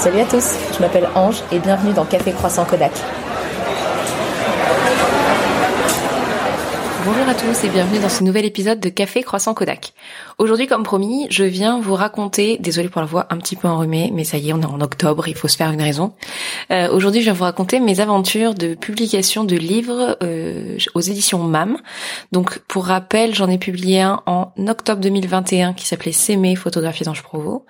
Salut 0.00 0.20
à 0.20 0.24
tous, 0.24 0.54
je 0.72 0.80
m'appelle 0.80 1.06
Ange 1.14 1.42
et 1.52 1.58
bienvenue 1.58 1.92
dans 1.92 2.06
Café 2.06 2.32
Croissant 2.32 2.64
Kodak. 2.64 2.92
Bonjour 7.06 7.26
à 7.26 7.34
tous 7.34 7.64
et 7.64 7.70
bienvenue 7.70 7.98
dans 7.98 8.10
ce 8.10 8.22
nouvel 8.22 8.44
épisode 8.44 8.78
de 8.78 8.90
Café 8.90 9.22
Croissant 9.22 9.54
Kodak. 9.54 9.94
Aujourd'hui, 10.36 10.66
comme 10.66 10.82
promis, 10.82 11.26
je 11.30 11.44
viens 11.44 11.80
vous 11.80 11.94
raconter, 11.94 12.58
désolé 12.58 12.90
pour 12.90 13.00
la 13.00 13.06
voix 13.06 13.26
un 13.30 13.38
petit 13.38 13.56
peu 13.56 13.68
enrhumée, 13.68 14.10
mais 14.12 14.24
ça 14.24 14.36
y 14.36 14.50
est, 14.50 14.52
on 14.52 14.60
est 14.60 14.66
en 14.66 14.82
octobre, 14.82 15.26
il 15.26 15.34
faut 15.34 15.48
se 15.48 15.56
faire 15.56 15.70
une 15.70 15.80
raison. 15.80 16.12
Euh, 16.70 16.90
Aujourd'hui, 16.92 17.20
je 17.20 17.24
viens 17.24 17.32
vous 17.32 17.44
raconter 17.44 17.80
mes 17.80 18.00
aventures 18.00 18.54
de 18.54 18.74
publication 18.74 19.44
de 19.44 19.56
livres 19.56 20.18
euh, 20.22 20.76
aux 20.94 21.00
éditions 21.00 21.38
MAM. 21.38 21.78
Donc, 22.32 22.58
pour 22.68 22.84
rappel, 22.84 23.34
j'en 23.34 23.48
ai 23.48 23.56
publié 23.56 24.02
un 24.02 24.20
en 24.26 24.52
octobre 24.68 25.00
2021 25.00 25.72
qui 25.72 25.86
s'appelait 25.86 26.12
S'aimer, 26.12 26.54
photographie 26.54 27.04
d'Ange 27.04 27.22
Provo, 27.22 27.64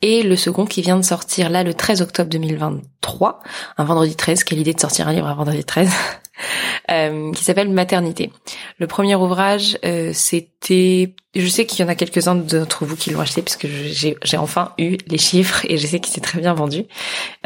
et 0.00 0.24
le 0.24 0.34
second 0.34 0.66
qui 0.66 0.82
vient 0.82 0.96
de 0.96 1.04
sortir 1.04 1.50
là 1.50 1.62
le 1.62 1.72
13 1.72 2.02
octobre 2.02 2.28
2023, 2.30 3.42
un 3.78 3.84
vendredi 3.84 4.16
13, 4.16 4.42
quelle 4.42 4.58
idée 4.58 4.74
de 4.74 4.80
sortir 4.80 5.06
un 5.06 5.12
livre 5.12 5.28
un 5.28 5.34
vendredi 5.34 5.62
13 5.62 5.88
euh, 5.88 5.90
qui 6.88 7.44
s'appelle 7.44 7.68
Maternité. 7.70 8.30
Le 8.78 8.86
premier 8.86 9.14
ouvrage, 9.14 9.78
euh, 9.84 10.10
c'était, 10.14 11.14
je 11.34 11.46
sais 11.46 11.66
qu'il 11.66 11.80
y 11.80 11.84
en 11.84 11.88
a 11.88 11.94
quelques-uns 11.94 12.34
d'entre 12.34 12.84
vous 12.84 12.96
qui 12.96 13.10
l'ont 13.10 13.20
acheté 13.20 13.42
puisque 13.42 13.66
j'ai 13.66 14.36
enfin 14.36 14.72
eu 14.78 14.96
les 15.06 15.18
chiffres 15.18 15.64
et 15.68 15.78
je 15.78 15.86
sais 15.86 16.00
qu'il 16.00 16.12
s'est 16.12 16.20
très 16.20 16.40
bien 16.40 16.54
vendu. 16.54 16.84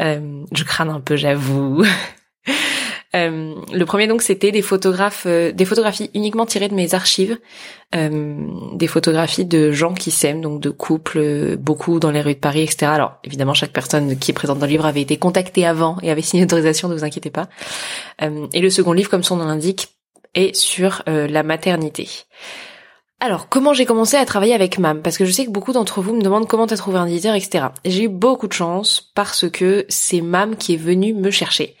Euh, 0.01 0.43
je 0.51 0.63
crâne 0.63 0.89
un 0.89 0.99
peu, 0.99 1.15
j'avoue. 1.15 1.83
Euh, 3.15 3.55
le 3.71 3.85
premier 3.85 4.07
donc 4.07 4.21
c'était 4.21 4.49
euh, 4.49 5.51
des 5.51 5.65
photographies 5.65 6.11
uniquement 6.13 6.45
tirées 6.45 6.67
de 6.67 6.73
mes 6.73 6.93
archives, 6.93 7.37
euh, 7.95 8.35
des 8.73 8.87
photographies 8.87 9.45
de 9.45 9.71
gens 9.71 9.93
qui 9.93 10.11
s'aiment, 10.11 10.41
donc 10.41 10.61
de 10.61 10.69
couples, 10.69 11.55
beaucoup 11.57 11.99
dans 11.99 12.11
les 12.11 12.21
rues 12.21 12.35
de 12.35 12.39
Paris, 12.39 12.63
etc. 12.63 12.87
Alors 12.87 13.13
évidemment 13.23 13.53
chaque 13.53 13.71
personne 13.71 14.17
qui 14.17 14.31
est 14.31 14.33
présente 14.33 14.59
dans 14.59 14.65
le 14.65 14.71
livre 14.71 14.85
avait 14.85 15.01
été 15.01 15.17
contactée 15.17 15.65
avant 15.65 15.97
et 16.01 16.11
avait 16.11 16.21
signé 16.21 16.43
l'autorisation, 16.43 16.89
ne 16.89 16.95
vous 16.95 17.05
inquiétez 17.05 17.29
pas. 17.29 17.47
et 18.21 18.59
le 18.59 18.69
second 18.69 18.91
livre, 18.91 19.09
comme 19.09 19.23
son 19.23 19.37
nom 19.37 19.45
l'indique, 19.45 19.89
est 20.33 20.55
sur 20.55 21.03
la 21.05 21.43
maternité. 21.43 22.07
Alors, 23.19 23.49
comment 23.49 23.73
j'ai 23.73 23.87
commencé 23.87 24.15
à 24.15 24.25
travailler 24.25 24.53
avec 24.53 24.77
MAM? 24.77 25.01
Parce 25.01 25.17
que 25.17 25.25
je 25.25 25.31
sais 25.31 25.45
que 25.45 25.49
beaucoup 25.49 25.73
d'entre 25.73 26.01
vous 26.01 26.13
me 26.13 26.21
demandent 26.21 26.47
comment 26.47 26.67
t'as 26.67 26.77
trouvé 26.77 26.99
un 26.99 27.07
éditeur, 27.07 27.33
etc. 27.33 27.65
J'ai 27.83 28.03
eu 28.03 28.09
beaucoup 28.09 28.47
de 28.47 28.53
chance 28.53 29.11
parce 29.15 29.49
que 29.49 29.85
c'est 29.89 30.21
MAM 30.21 30.55
qui 30.55 30.75
est 30.75 30.77
venu 30.77 31.15
me 31.15 31.31
chercher. 31.31 31.75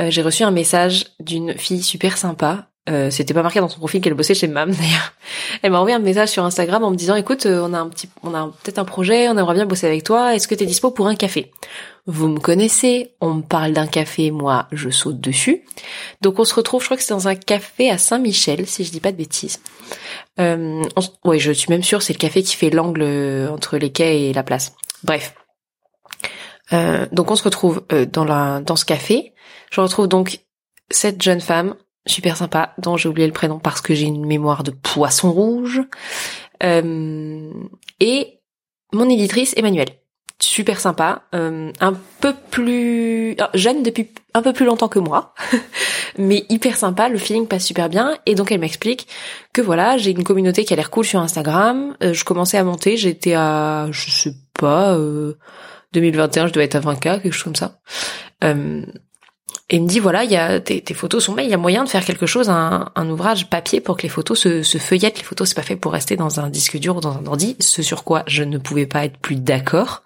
Euh, 0.00 0.10
j'ai 0.10 0.22
reçu 0.22 0.42
un 0.42 0.50
message 0.50 1.06
d'une 1.20 1.56
fille 1.56 1.82
super 1.82 2.18
sympa. 2.18 2.68
Euh, 2.88 3.10
c'était 3.10 3.34
pas 3.34 3.42
marqué 3.42 3.58
dans 3.58 3.68
son 3.68 3.78
profil 3.78 4.00
qu'elle 4.00 4.14
bossait 4.14 4.34
chez 4.34 4.46
MAM 4.46 4.70
d'ailleurs. 4.74 5.12
Elle 5.62 5.72
m'a 5.72 5.78
envoyé 5.78 5.96
un 5.96 6.00
message 6.00 6.28
sur 6.28 6.44
Instagram 6.44 6.84
en 6.84 6.90
me 6.90 6.96
disant 6.96 7.16
écoute, 7.16 7.46
euh, 7.46 7.66
on 7.66 7.72
a 7.72 7.78
un 7.78 7.88
petit, 7.88 8.08
on 8.22 8.32
a 8.32 8.46
peut-être 8.62 8.78
un 8.78 8.84
projet, 8.84 9.28
on 9.28 9.36
aimerait 9.36 9.54
bien 9.54 9.66
bosser 9.66 9.86
avec 9.86 10.04
toi. 10.04 10.34
Est-ce 10.34 10.46
que 10.46 10.54
t'es 10.54 10.66
dispo 10.66 10.92
pour 10.92 11.08
un 11.08 11.16
café? 11.16 11.50
Vous 12.06 12.28
me 12.28 12.38
connaissez, 12.38 13.14
on 13.20 13.34
me 13.34 13.42
parle 13.42 13.72
d'un 13.72 13.88
café, 13.88 14.30
moi 14.30 14.68
je 14.70 14.90
saute 14.90 15.20
dessus. 15.20 15.64
Donc 16.20 16.38
on 16.38 16.44
se 16.44 16.54
retrouve, 16.54 16.80
je 16.80 16.86
crois 16.86 16.96
que 16.96 17.02
c'est 17.02 17.14
dans 17.14 17.26
un 17.26 17.34
café 17.34 17.90
à 17.90 17.98
Saint-Michel, 17.98 18.68
si 18.68 18.84
je 18.84 18.92
dis 18.92 19.00
pas 19.00 19.10
de 19.10 19.16
bêtises. 19.16 19.58
Euh, 20.38 20.84
ouais, 21.24 21.40
je 21.40 21.50
suis 21.50 21.70
même 21.70 21.82
sûre, 21.82 22.02
c'est 22.02 22.12
le 22.12 22.18
café 22.18 22.44
qui 22.44 22.54
fait 22.54 22.70
l'angle 22.70 23.02
entre 23.50 23.78
les 23.78 23.90
quais 23.90 24.28
et 24.28 24.32
la 24.32 24.44
place. 24.44 24.74
Bref. 25.02 25.34
Euh, 26.72 27.06
donc 27.10 27.32
on 27.32 27.36
se 27.36 27.42
retrouve 27.42 27.82
dans 28.12 28.24
la 28.24 28.60
dans 28.60 28.76
ce 28.76 28.84
café. 28.84 29.32
Je 29.70 29.80
retrouve 29.80 30.08
donc 30.08 30.40
cette 30.90 31.22
jeune 31.22 31.40
femme 31.40 31.74
super 32.06 32.36
sympa 32.36 32.72
dont 32.78 32.96
j'ai 32.96 33.08
oublié 33.08 33.26
le 33.26 33.32
prénom 33.32 33.58
parce 33.58 33.80
que 33.80 33.94
j'ai 33.94 34.06
une 34.06 34.24
mémoire 34.24 34.62
de 34.62 34.70
poisson 34.70 35.32
rouge 35.32 35.82
euh, 36.62 37.50
et 38.00 38.40
mon 38.92 39.08
éditrice 39.10 39.54
Emmanuelle. 39.56 39.90
Super 40.38 40.80
sympa 40.80 41.22
euh, 41.34 41.72
un 41.80 41.94
peu 42.20 42.34
plus 42.50 43.36
jeune 43.54 43.82
depuis 43.82 44.10
un 44.34 44.42
peu 44.42 44.52
plus 44.52 44.66
longtemps 44.66 44.88
que 44.88 44.98
moi 44.98 45.32
mais 46.18 46.44
hyper 46.50 46.76
sympa 46.76 47.08
le 47.08 47.16
feeling 47.16 47.46
passe 47.46 47.64
super 47.64 47.88
bien 47.88 48.18
et 48.26 48.34
donc 48.34 48.52
elle 48.52 48.60
m'explique 48.60 49.08
que 49.54 49.62
voilà 49.62 49.96
j'ai 49.96 50.10
une 50.10 50.24
communauté 50.24 50.66
qui 50.66 50.74
a 50.74 50.76
l'air 50.76 50.90
cool 50.90 51.06
sur 51.06 51.20
Instagram 51.20 51.96
euh, 52.02 52.12
je 52.12 52.22
commençais 52.24 52.58
à 52.58 52.64
monter 52.64 52.98
j'étais 52.98 53.32
à 53.32 53.88
je 53.92 54.10
sais 54.10 54.34
pas 54.52 54.94
2021 55.94 56.48
je 56.48 56.52
dois 56.52 56.64
être 56.64 56.76
à 56.76 56.80
20k 56.80 57.22
quelque 57.22 57.32
chose 57.32 57.44
comme 57.44 57.56
ça 57.56 57.80
et 59.68 59.76
il 59.76 59.82
me 59.82 59.88
dit 59.88 59.98
voilà, 59.98 60.22
il 60.22 60.30
y 60.30 60.36
a 60.36 60.60
tes, 60.60 60.94
photos 60.94 61.24
sont 61.24 61.32
belles, 61.32 61.46
il 61.46 61.50
y 61.50 61.54
a 61.54 61.58
moyen 61.58 61.82
de 61.82 61.88
faire 61.88 62.04
quelque 62.04 62.26
chose, 62.26 62.48
un, 62.48 62.92
un 62.94 63.10
ouvrage 63.10 63.50
papier 63.50 63.80
pour 63.80 63.96
que 63.96 64.04
les 64.04 64.08
photos 64.08 64.38
se, 64.38 64.62
se 64.62 64.78
feuillettent. 64.78 65.18
Les 65.18 65.24
photos 65.24 65.48
c'est 65.48 65.56
pas 65.56 65.62
fait 65.62 65.74
pour 65.74 65.92
rester 65.92 66.14
dans 66.14 66.38
un 66.38 66.48
disque 66.48 66.78
dur 66.78 66.96
ou 66.96 67.00
dans 67.00 67.16
un 67.16 67.26
ordi. 67.26 67.56
Ce 67.58 67.82
sur 67.82 68.04
quoi 68.04 68.22
je 68.28 68.44
ne 68.44 68.58
pouvais 68.58 68.86
pas 68.86 69.04
être 69.04 69.18
plus 69.18 69.34
d'accord. 69.34 70.04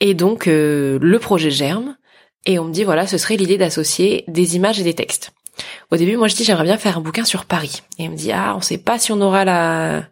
Et 0.00 0.14
donc 0.14 0.46
euh, 0.46 0.98
le 1.02 1.18
projet 1.18 1.50
germe 1.50 1.96
et 2.46 2.58
on 2.58 2.64
me 2.64 2.72
dit 2.72 2.84
voilà, 2.84 3.06
ce 3.06 3.18
serait 3.18 3.36
l'idée 3.36 3.58
d'associer 3.58 4.24
des 4.26 4.56
images 4.56 4.80
et 4.80 4.84
des 4.84 4.94
textes. 4.94 5.32
Au 5.90 5.96
début, 5.96 6.16
moi 6.16 6.28
je 6.28 6.34
dis 6.34 6.44
j'aimerais 6.44 6.64
bien 6.64 6.78
faire 6.78 6.96
un 6.96 7.02
bouquin 7.02 7.26
sur 7.26 7.44
Paris. 7.44 7.82
Et 7.98 8.04
il 8.04 8.10
me 8.10 8.16
dit 8.16 8.32
ah 8.32 8.54
on 8.56 8.62
sait 8.62 8.78
pas 8.78 8.98
si 8.98 9.12
on 9.12 9.20
aura 9.20 9.44
la 9.44 10.04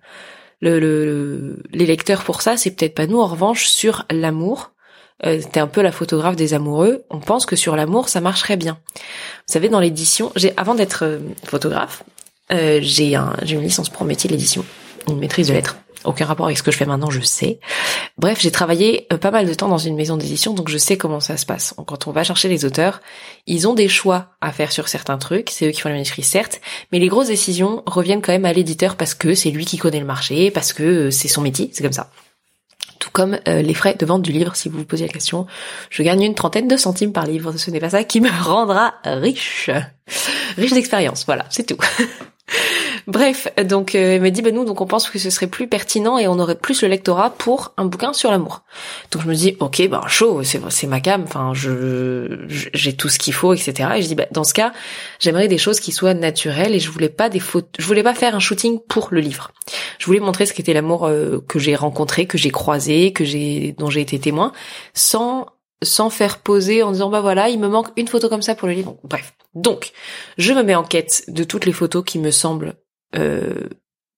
le, 0.61 0.81
le, 0.81 1.63
les 1.73 1.87
lecteurs 1.87 2.25
pour 2.25 2.43
ça, 2.43 2.59
c'est 2.59 2.73
peut-être 2.73 2.95
pas 2.95 3.07
nous. 3.07 3.21
En 3.21 3.27
revanche, 3.27 3.67
sur 3.67 4.05
l'amour, 4.11 4.74
euh, 5.25 5.41
t'es 5.53 5.61
un 5.61 5.67
peu 5.67 5.83
la 5.83 5.93
photographe 5.93 6.37
des 6.37 6.55
amoureux, 6.55 7.05
on 7.11 7.21
pense 7.21 7.47
que 7.47 7.57
sur 7.57 7.77
l'amour 7.77 8.09
ça 8.09 8.21
marcherait 8.21 8.57
bien. 8.57 8.79
Vous 8.97 9.53
savez 9.53 9.69
dans 9.69 9.81
l'édition, 9.81 10.33
j'ai 10.37 10.53
avant 10.57 10.75
d'être 10.75 11.05
euh, 11.05 11.19
photographe, 11.45 12.03
euh, 12.53 12.81
j'ai 12.83 13.15
un 13.15 13.35
j'ai 13.43 13.55
une 13.55 13.63
licence 13.63 13.89
pour 13.89 14.05
métier 14.05 14.29
de 14.29 14.35
l'édition, 14.35 14.65
une 15.09 15.19
maîtrise 15.19 15.49
de 15.49 15.55
lettres. 15.55 15.77
Aucun 16.05 16.27
rapport 16.27 16.45
avec 16.45 16.59
ce 16.59 16.63
que 16.63 16.71
je 16.71 16.77
fais 16.77 16.85
maintenant, 16.85 17.09
je 17.09 17.23
sais. 17.23 17.61
Bref, 18.19 18.39
j'ai 18.41 18.51
travaillé 18.51 19.07
euh, 19.11 19.17
pas 19.17 19.31
mal 19.31 19.47
de 19.47 19.55
temps 19.55 19.69
dans 19.69 19.79
une 19.79 19.97
maison 19.97 20.19
d'édition, 20.19 20.53
donc 20.53 20.69
je 20.69 20.77
sais 20.77 20.99
comment 20.99 21.21
ça 21.21 21.39
se 21.39 21.47
passe. 21.47 21.75
Quand 21.87 22.07
on 22.07 22.13
va 22.13 22.25
chercher 22.25 22.49
les 22.49 22.67
auteurs, 22.67 23.01
ils 23.47 23.67
ont 23.67 23.73
des 23.73 23.89
choix 23.89 24.37
à 24.43 24.53
faire 24.53 24.71
sur 24.71 24.89
certains 24.89 25.17
trucs, 25.17 25.49
c'est 25.49 25.67
eux 25.67 25.71
qui 25.71 25.81
font 25.81 25.89
les 25.89 25.95
manuscrits 25.95 26.23
certes, 26.23 26.61
mais 26.93 26.99
les 26.99 27.09
grosses 27.09 27.29
décisions 27.29 27.83
reviennent 27.87 28.21
quand 28.21 28.33
même 28.33 28.45
à 28.45 28.53
l'éditeur 28.53 28.97
parce 28.97 29.15
que 29.15 29.35
c'est 29.35 29.51
lui 29.51 29.65
qui 29.65 29.79
connaît 29.79 30.01
le 30.01 30.05
marché, 30.05 30.51
parce 30.51 30.75
que 30.75 31.11
c'est 31.11 31.29
son 31.29 31.41
métier, 31.41 31.71
c'est 31.73 31.83
comme 31.83 31.93
ça 31.93 32.11
comme 33.15 33.39
euh, 33.49 33.63
les 33.63 33.75
frais 33.75 33.95
de 33.95 34.05
vente 34.05 34.23
du 34.23 34.33
livre, 34.33 34.57
si 34.57 34.69
vous 34.69 34.79
vous 34.79 34.85
posez 34.85 35.07
la 35.07 35.13
question. 35.13 35.47
Je 35.89 36.03
gagne 36.03 36.23
une 36.25 36.35
trentaine 36.35 36.69
de 36.69 36.77
centimes 36.77 37.13
par 37.13 37.27
livre, 37.27 37.57
ce 37.57 37.71
n'est 37.71 37.81
pas 37.81 37.91
ça 37.91 38.05
qui 38.05 38.21
me 38.21 38.29
rendra 38.29 38.95
riche. 39.05 39.71
Riche 40.59 40.73
d'expérience, 40.73 41.25
voilà, 41.25 41.47
c'est 41.49 41.65
tout. 41.65 41.79
Bref, 43.07 43.49
donc 43.65 43.95
euh, 43.95 44.15
elle 44.15 44.23
m'a 44.23 44.31
dit 44.31 44.41
bah 44.41 44.51
nous 44.51 44.65
donc 44.65 44.81
on 44.81 44.87
pense 44.87 45.11
que 45.11 45.19
ce 45.19 45.29
serait 45.29 45.47
plus 45.47 45.69
pertinent 45.69 46.17
et 46.17 46.27
on 46.27 46.39
aurait 46.39 46.55
plus 46.55 46.81
le 46.83 46.89
lectorat 46.89 47.31
pour 47.31 47.75
un 47.77 47.85
bouquin 47.85 48.15
sur 48.15 48.31
l'amour. 48.31 48.63
Donc 49.11 49.23
je 49.23 49.29
me 49.29 49.35
dis 49.35 49.57
ok 49.61 49.89
bah 49.89 50.03
chaud 50.07 50.43
c'est 50.43 50.87
ma 50.87 51.01
cam 51.01 51.23
enfin 51.25 51.53
je 51.53 52.47
j'ai 52.49 52.95
tout 52.95 53.11
ce 53.11 53.19
qu'il 53.19 53.35
faut 53.35 53.53
etc 53.53 53.91
et 53.97 54.03
je 54.03 54.09
dis 54.09 54.15
bah 54.15 54.27
dans 54.31 54.45
ce 54.45 54.55
cas 54.55 54.73
j'aimerais 55.21 55.49
des 55.49 55.59
choses 55.59 55.81
qui 55.81 55.93
soient 55.93 56.15
naturelles 56.15 56.75
et 56.75 56.81
je 56.81 56.91
voulais 56.91 57.11
pas 57.11 57.29
des 57.29 57.41
photos 57.41 57.71
je 57.79 57.85
voulais 57.85 58.03
pas 58.03 58.15
faire 58.15 58.35
un 58.35 58.41
shooting 58.41 58.81
pour 58.89 59.09
le 59.11 59.21
livre. 59.21 59.51
Je 59.99 60.07
voulais 60.07 60.21
montrer 60.21 60.47
ce 60.47 60.55
qu'était 60.55 60.73
l'amour 60.75 61.07
euh, 61.07 61.45
que 61.47 61.59
j'ai 61.59 61.77
rencontré 61.77 62.27
que 62.27 62.39
j'ai 62.39 62.51
croisé 62.51 63.13
que 63.13 63.25
j'ai 63.25 63.75
dont 63.77 63.91
j'ai 63.91 64.01
été 64.01 64.19
témoin 64.19 64.53
sans 64.95 65.47
sans 65.83 66.09
faire 66.09 66.39
poser 66.39 66.83
en 66.83 66.93
disant 66.93 67.11
bah 67.11 67.21
voilà 67.21 67.51
il 67.51 67.61
me 67.61 67.69
manque 67.69 67.89
une 67.97 68.09
photo 68.09 68.31
comme 68.31 68.41
ça 68.41 68.55
pour 68.55 68.67
le 68.67 68.75
livre 68.75 68.97
bref 69.05 69.35
donc 69.55 69.93
je 70.39 70.55
me 70.55 70.63
mets 70.63 70.75
en 70.75 70.85
quête 70.85 71.25
de 71.29 71.45
toutes 71.45 71.67
les 71.67 71.73
photos 71.73 72.03
qui 72.05 72.19
me 72.19 72.31
semblent 72.31 72.77
euh, 73.15 73.69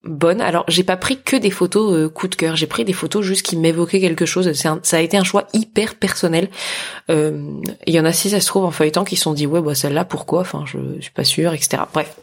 bonne. 0.06 0.40
Alors 0.40 0.64
j'ai 0.68 0.84
pas 0.84 0.96
pris 0.96 1.20
que 1.20 1.36
des 1.36 1.50
photos 1.50 1.92
euh, 1.92 2.08
coup 2.08 2.28
de 2.28 2.34
cœur, 2.34 2.56
j'ai 2.56 2.66
pris 2.66 2.84
des 2.84 2.92
photos 2.92 3.24
juste 3.24 3.42
qui 3.44 3.56
m'évoquaient 3.56 4.00
quelque 4.00 4.26
chose. 4.26 4.50
ça 4.52 4.96
a 4.96 5.00
été 5.00 5.16
un 5.16 5.24
choix 5.24 5.46
hyper 5.52 5.94
personnel. 5.94 6.48
Euh, 7.10 7.60
il 7.86 7.94
y 7.94 8.00
en 8.00 8.04
a 8.04 8.12
six, 8.12 8.30
ça 8.30 8.40
se 8.40 8.46
trouve 8.46 8.64
en 8.64 8.70
feuilletant 8.70 9.04
qui 9.04 9.16
se 9.16 9.22
sont 9.22 9.32
dit 9.32 9.46
ouais 9.46 9.60
bah 9.60 9.74
celle-là 9.74 10.04
pourquoi? 10.04 10.40
Enfin 10.40 10.64
je, 10.66 10.78
suis 11.00 11.12
pas 11.12 11.24
sûre, 11.24 11.52
etc. 11.52 11.82
Bref, 11.92 12.14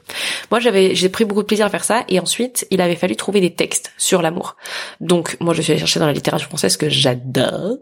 moi 0.51 0.59
j'avais 0.59 0.95
j'ai 0.95 1.09
pris 1.09 1.25
beaucoup 1.25 1.41
de 1.41 1.47
plaisir 1.47 1.65
à 1.65 1.69
faire 1.69 1.83
ça 1.83 2.03
et 2.09 2.19
ensuite 2.19 2.67
il 2.71 2.81
avait 2.81 2.95
fallu 2.95 3.15
trouver 3.15 3.41
des 3.41 3.53
textes 3.53 3.91
sur 3.97 4.21
l'amour. 4.21 4.55
Donc 5.01 5.37
moi 5.39 5.53
je 5.53 5.61
suis 5.61 5.71
allée 5.71 5.79
chercher 5.79 5.99
dans 5.99 6.07
la 6.07 6.13
littérature 6.13 6.47
française 6.47 6.77
que 6.77 6.89
j'adore 6.89 7.77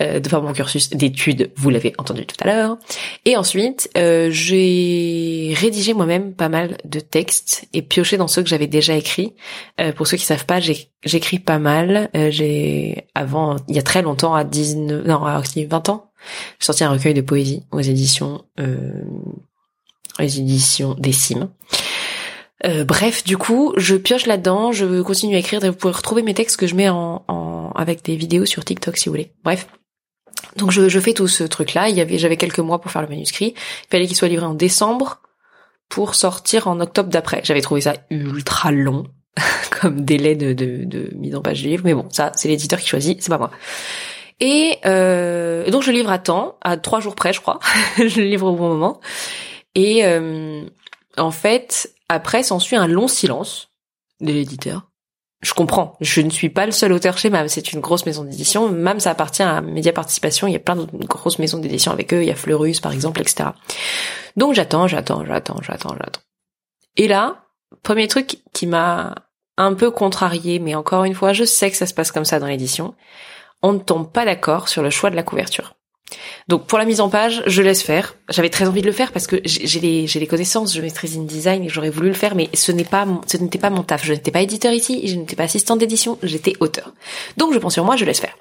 euh, 0.00 0.18
de 0.18 0.28
faire 0.28 0.42
mon 0.42 0.52
cursus 0.52 0.90
d'études, 0.90 1.52
vous 1.54 1.70
l'avez 1.70 1.92
entendu 1.98 2.26
tout 2.26 2.36
à 2.40 2.46
l'heure. 2.46 2.78
Et 3.24 3.36
ensuite, 3.36 3.88
euh, 3.96 4.28
j'ai 4.32 5.54
rédigé 5.56 5.94
moi-même 5.94 6.34
pas 6.34 6.48
mal 6.48 6.78
de 6.84 6.98
textes 6.98 7.66
et 7.72 7.80
pioché 7.80 8.16
dans 8.16 8.26
ceux 8.26 8.42
que 8.42 8.48
j'avais 8.48 8.66
déjà 8.66 8.96
écrits. 8.96 9.13
Euh, 9.80 9.92
pour 9.92 10.06
ceux 10.06 10.16
qui 10.16 10.24
savent 10.24 10.46
pas, 10.46 10.60
j'écris 10.60 11.38
pas 11.38 11.58
mal. 11.58 12.10
Euh, 12.16 12.30
j'ai 12.30 13.06
avant, 13.14 13.56
il 13.68 13.76
y 13.76 13.78
a 13.78 13.82
très 13.82 14.02
longtemps, 14.02 14.34
à 14.34 14.44
19, 14.44 15.06
non, 15.06 15.24
à 15.24 15.40
20 15.40 15.88
ans, 15.88 16.10
j'ai 16.60 16.66
sorti 16.66 16.84
un 16.84 16.90
recueil 16.90 17.14
de 17.14 17.20
poésie 17.20 17.62
aux 17.70 17.80
éditions, 17.80 18.44
euh, 18.60 19.04
éditions 20.18 20.94
des 20.94 21.12
Cimes. 21.12 21.48
Euh, 22.66 22.84
bref, 22.84 23.24
du 23.24 23.36
coup, 23.36 23.74
je 23.76 23.96
pioche 23.96 24.26
là-dedans, 24.26 24.72
je 24.72 25.02
continue 25.02 25.36
à 25.36 25.38
écrire. 25.38 25.60
Vous 25.60 25.72
pouvez 25.72 25.92
retrouver 25.92 26.22
mes 26.22 26.34
textes 26.34 26.56
que 26.56 26.66
je 26.66 26.74
mets 26.74 26.88
en, 26.88 27.72
avec 27.74 28.02
des 28.04 28.16
vidéos 28.16 28.46
sur 28.46 28.64
TikTok 28.64 28.96
si 28.96 29.08
vous 29.08 29.12
voulez. 29.12 29.32
Bref, 29.44 29.66
donc 30.56 30.70
je, 30.70 31.00
fais 31.00 31.12
tout 31.12 31.28
ce 31.28 31.44
truc-là. 31.44 31.88
J'avais 32.16 32.36
quelques 32.36 32.60
mois 32.60 32.80
pour 32.80 32.90
faire 32.90 33.02
le 33.02 33.08
manuscrit. 33.08 33.54
Il 33.56 33.90
fallait 33.90 34.06
qu'il 34.06 34.16
soit 34.16 34.28
livré 34.28 34.46
en 34.46 34.54
décembre 34.54 35.20
pour 35.94 36.16
sortir 36.16 36.66
en 36.66 36.80
octobre 36.80 37.08
d'après. 37.08 37.40
J'avais 37.44 37.60
trouvé 37.60 37.80
ça 37.80 37.94
ultra 38.10 38.72
long 38.72 39.06
comme 39.80 40.04
délai 40.04 40.34
de, 40.34 40.52
de, 40.52 40.82
de, 40.82 41.08
mise 41.14 41.36
en 41.36 41.40
page 41.40 41.62
du 41.62 41.68
livre, 41.68 41.82
mais 41.84 41.94
bon, 41.94 42.08
ça 42.10 42.32
c'est 42.34 42.48
l'éditeur 42.48 42.80
qui 42.80 42.88
choisit, 42.88 43.22
c'est 43.22 43.28
pas 43.28 43.38
moi. 43.38 43.52
Et 44.40 44.78
euh, 44.86 45.70
donc 45.70 45.84
je 45.84 45.92
livre 45.92 46.10
à 46.10 46.18
temps, 46.18 46.58
à 46.62 46.76
trois 46.78 46.98
jours 46.98 47.14
près, 47.14 47.32
je 47.32 47.40
crois. 47.40 47.60
je 47.96 48.20
livre 48.20 48.48
au 48.48 48.56
bon 48.56 48.70
moment. 48.70 49.00
Et 49.76 50.04
euh, 50.04 50.64
en 51.16 51.30
fait, 51.30 51.94
après 52.08 52.42
s'ensuit 52.42 52.74
un 52.74 52.88
long 52.88 53.06
silence 53.06 53.68
de 54.20 54.32
l'éditeur. 54.32 54.90
Je 55.44 55.52
comprends. 55.52 55.96
Je 56.00 56.22
ne 56.22 56.30
suis 56.30 56.48
pas 56.48 56.64
le 56.64 56.72
seul 56.72 56.92
auteur 56.92 57.18
chez 57.18 57.28
MAM. 57.28 57.48
C'est 57.48 57.72
une 57.72 57.80
grosse 57.80 58.06
maison 58.06 58.24
d'édition. 58.24 58.70
MAM, 58.70 58.98
ça 58.98 59.10
appartient 59.10 59.42
à 59.42 59.60
Média 59.60 59.92
Participation. 59.92 60.46
Il 60.46 60.54
y 60.54 60.56
a 60.56 60.60
plein 60.60 60.74
de 60.74 60.86
grosses 61.06 61.38
maisons 61.38 61.58
d'édition 61.58 61.92
avec 61.92 62.14
eux. 62.14 62.22
Il 62.22 62.28
y 62.28 62.30
a 62.30 62.34
Fleurus, 62.34 62.80
par 62.80 62.92
exemple, 62.92 63.20
etc. 63.20 63.50
Donc 64.36 64.54
j'attends, 64.54 64.88
j'attends, 64.88 65.22
j'attends, 65.26 65.60
j'attends, 65.62 65.94
j'attends. 65.98 66.20
Et 66.96 67.08
là, 67.08 67.44
premier 67.82 68.08
truc 68.08 68.38
qui 68.54 68.66
m'a 68.66 69.14
un 69.58 69.74
peu 69.74 69.90
contrarié, 69.90 70.60
mais 70.60 70.74
encore 70.74 71.04
une 71.04 71.14
fois, 71.14 71.34
je 71.34 71.44
sais 71.44 71.70
que 71.70 71.76
ça 71.76 71.86
se 71.86 71.94
passe 71.94 72.10
comme 72.10 72.24
ça 72.24 72.40
dans 72.40 72.46
l'édition. 72.46 72.94
On 73.62 73.74
ne 73.74 73.78
tombe 73.78 74.10
pas 74.10 74.24
d'accord 74.24 74.68
sur 74.68 74.82
le 74.82 74.90
choix 74.90 75.10
de 75.10 75.16
la 75.16 75.22
couverture. 75.22 75.74
Donc 76.48 76.66
pour 76.66 76.78
la 76.78 76.84
mise 76.84 77.00
en 77.00 77.08
page, 77.08 77.42
je 77.46 77.62
laisse 77.62 77.82
faire. 77.82 78.16
J'avais 78.28 78.50
très 78.50 78.66
envie 78.66 78.82
de 78.82 78.86
le 78.86 78.92
faire 78.92 79.12
parce 79.12 79.26
que 79.26 79.36
j'ai 79.44 79.80
les, 79.80 80.06
les 80.06 80.26
connaissances, 80.26 80.74
je 80.74 80.80
maîtrise 80.80 81.16
InDesign 81.16 81.64
et 81.64 81.68
j'aurais 81.68 81.90
voulu 81.90 82.08
le 82.08 82.14
faire, 82.14 82.34
mais 82.34 82.50
ce 82.54 82.72
n'est 82.72 82.84
pas 82.84 83.06
ce 83.26 83.36
n'était 83.38 83.58
pas 83.58 83.70
mon 83.70 83.82
taf. 83.82 84.04
Je 84.04 84.12
n'étais 84.12 84.30
pas 84.30 84.42
éditeur 84.42 84.72
ici, 84.72 85.06
je 85.08 85.16
n'étais 85.16 85.36
pas 85.36 85.44
assistante 85.44 85.78
d'édition, 85.78 86.18
j'étais 86.22 86.54
auteur. 86.60 86.92
Donc 87.36 87.54
je 87.54 87.58
pense 87.58 87.74
sur 87.74 87.84
moi, 87.84 87.96
je 87.96 88.04
laisse 88.04 88.20
faire. 88.20 88.36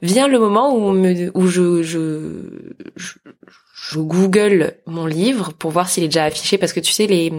Vient 0.00 0.26
le 0.26 0.40
moment 0.40 0.76
où, 0.76 0.90
où 0.90 1.46
je, 1.46 1.82
je, 1.84 2.42
je, 2.96 3.12
je 3.74 3.98
Google 4.00 4.74
mon 4.86 5.06
livre 5.06 5.52
pour 5.52 5.70
voir 5.70 5.88
s'il 5.88 6.02
est 6.02 6.08
déjà 6.08 6.24
affiché 6.24 6.58
parce 6.58 6.72
que 6.72 6.80
tu 6.80 6.92
sais 6.92 7.06
les 7.06 7.32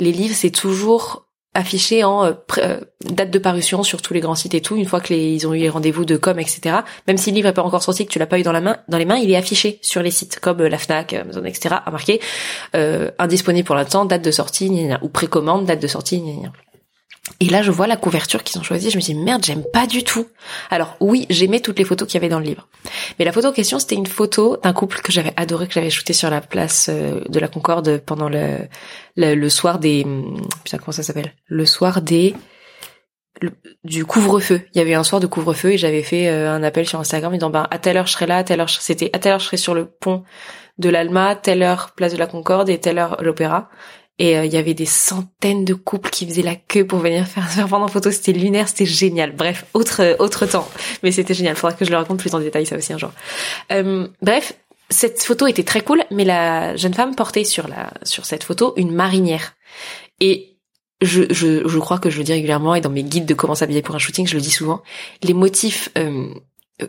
les 0.00 0.12
livres 0.12 0.34
c'est 0.34 0.50
toujours 0.50 1.28
affiché 1.54 2.04
en 2.04 2.24
euh, 2.24 2.32
euh, 2.58 2.80
date 3.10 3.30
de 3.30 3.38
parution 3.38 3.82
sur 3.82 4.02
tous 4.02 4.14
les 4.14 4.20
grands 4.20 4.34
sites 4.36 4.54
et 4.54 4.60
tout. 4.60 4.76
Une 4.76 4.84
fois 4.84 5.00
que 5.00 5.12
les, 5.12 5.32
ils 5.32 5.46
ont 5.46 5.54
eu 5.54 5.58
les 5.58 5.68
rendez-vous 5.68 6.04
de 6.04 6.16
com 6.16 6.38
etc 6.38 6.76
même 7.08 7.16
si 7.16 7.30
le 7.30 7.36
livre 7.36 7.48
n'est 7.48 7.54
pas 7.54 7.62
encore 7.62 7.82
sorti 7.82 8.06
que 8.06 8.12
tu 8.12 8.18
l'as 8.18 8.26
pas 8.26 8.38
eu 8.38 8.42
dans 8.42 8.52
la 8.52 8.60
main 8.60 8.78
dans 8.88 8.98
les 8.98 9.04
mains 9.04 9.16
il 9.16 9.30
est 9.30 9.36
affiché 9.36 9.78
sur 9.82 10.02
les 10.02 10.10
sites 10.10 10.38
comme 10.38 10.60
euh, 10.60 10.68
la 10.68 10.78
Fnac 10.78 11.12
Amazon 11.12 11.44
etc 11.44 11.76
a 11.84 11.90
marqué 11.90 12.20
indisponible 13.18 13.66
pour 13.66 13.74
l'instant 13.74 14.04
date 14.04 14.22
de 14.22 14.30
sortie 14.30 14.70
ou 15.02 15.08
précommande 15.08 15.66
date 15.66 15.82
de 15.82 15.86
sortie 15.86 16.22
et 17.38 17.48
là, 17.48 17.62
je 17.62 17.70
vois 17.70 17.86
la 17.86 17.96
couverture 17.96 18.42
qu'ils 18.42 18.58
ont 18.60 18.62
choisie. 18.62 18.90
Je 18.90 18.96
me 18.96 19.02
dis 19.02 19.14
merde, 19.14 19.44
j'aime 19.44 19.64
pas 19.72 19.86
du 19.86 20.02
tout. 20.04 20.26
Alors 20.70 20.96
oui, 21.00 21.26
j'aimais 21.30 21.60
toutes 21.60 21.78
les 21.78 21.84
photos 21.84 22.08
qu'il 22.08 22.14
y 22.14 22.20
avait 22.22 22.28
dans 22.28 22.38
le 22.38 22.44
livre, 22.44 22.68
mais 23.18 23.24
la 23.24 23.32
photo 23.32 23.48
en 23.48 23.52
question, 23.52 23.78
c'était 23.78 23.94
une 23.94 24.06
photo 24.06 24.56
d'un 24.62 24.72
couple 24.72 25.00
que 25.00 25.12
j'avais 25.12 25.32
adoré, 25.36 25.66
que 25.66 25.74
j'avais 25.74 25.90
shooté 25.90 26.12
sur 26.12 26.30
la 26.30 26.40
place 26.40 26.88
euh, 26.90 27.22
de 27.28 27.38
la 27.38 27.48
Concorde 27.48 27.98
pendant 27.98 28.28
le 28.28 28.58
le, 29.16 29.48
soir 29.48 29.78
des 29.78 30.04
hmm, 30.04 30.40
putain 30.64 30.78
comment 30.78 30.92
ça 30.92 31.02
s'appelle? 31.02 31.34
Le 31.46 31.66
soir 31.66 32.02
des 32.02 32.34
du 33.84 34.04
couvre-feu. 34.04 34.62
Il 34.74 34.78
y 34.78 34.80
avait 34.82 34.94
un 34.94 35.04
soir 35.04 35.20
de 35.20 35.26
couvre-feu 35.26 35.72
et 35.72 35.78
j'avais 35.78 36.02
fait 36.02 36.28
euh, 36.28 36.52
un 36.52 36.62
appel 36.62 36.86
sur 36.86 37.00
Instagram 37.00 37.32
disant 37.32 37.50
ben 37.50 37.66
à 37.70 37.78
telle 37.78 37.96
heure 37.96 38.06
je 38.06 38.12
serai 38.12 38.26
là, 38.26 38.38
à 38.38 38.44
telle 38.44 38.60
heure 38.60 38.68
c'était 38.68 39.10
à 39.12 39.18
telle 39.18 39.32
heure 39.32 39.38
je 39.38 39.46
serai 39.46 39.56
sur 39.56 39.74
le 39.74 39.86
pont 39.86 40.24
de 40.78 40.88
l'Alma, 40.88 41.36
telle 41.36 41.62
heure 41.62 41.92
place 41.94 42.12
de 42.12 42.18
la 42.18 42.26
Concorde 42.26 42.68
et 42.68 42.78
telle 42.78 42.98
heure 42.98 43.16
l'Opéra. 43.22 43.68
Et 44.20 44.36
euh, 44.36 44.44
il 44.44 44.52
y 44.52 44.58
avait 44.58 44.74
des 44.74 44.86
centaines 44.86 45.64
de 45.64 45.72
couples 45.72 46.10
qui 46.10 46.26
faisaient 46.26 46.42
la 46.42 46.54
queue 46.54 46.86
pour 46.86 46.98
venir 46.98 47.26
faire, 47.26 47.50
faire 47.50 47.66
prendre 47.66 47.86
en 47.86 47.88
photo. 47.88 48.10
C'était 48.10 48.32
lunaire, 48.32 48.68
c'était 48.68 48.84
génial. 48.84 49.32
Bref, 49.34 49.64
autre 49.72 50.16
autre 50.18 50.44
temps. 50.44 50.68
Mais 51.02 51.10
c'était 51.10 51.32
génial. 51.32 51.56
Faudra 51.56 51.74
que 51.74 51.86
je 51.86 51.90
le 51.90 51.96
raconte 51.96 52.18
plus 52.18 52.34
en 52.34 52.38
détail 52.38 52.66
ça 52.66 52.76
aussi 52.76 52.92
un 52.92 52.98
jour. 52.98 53.12
Euh, 53.72 54.06
bref, 54.20 54.52
cette 54.90 55.22
photo 55.22 55.46
était 55.46 55.64
très 55.64 55.80
cool, 55.80 56.04
mais 56.10 56.24
la 56.24 56.76
jeune 56.76 56.92
femme 56.92 57.14
portait 57.16 57.44
sur 57.44 57.66
la 57.66 57.94
sur 58.02 58.26
cette 58.26 58.44
photo 58.44 58.74
une 58.76 58.92
marinière. 58.92 59.54
Et 60.20 60.58
je, 61.00 61.22
je, 61.30 61.66
je 61.66 61.78
crois 61.78 61.98
que 61.98 62.10
je 62.10 62.18
le 62.18 62.24
dis 62.24 62.32
régulièrement 62.32 62.74
et 62.74 62.82
dans 62.82 62.90
mes 62.90 63.02
guides 63.02 63.24
de 63.24 63.32
comment 63.32 63.54
s'habiller 63.54 63.80
pour 63.80 63.94
un 63.94 63.98
shooting, 63.98 64.26
je 64.26 64.34
le 64.34 64.42
dis 64.42 64.50
souvent, 64.50 64.82
les 65.22 65.32
motifs 65.32 65.88
euh, 65.96 66.28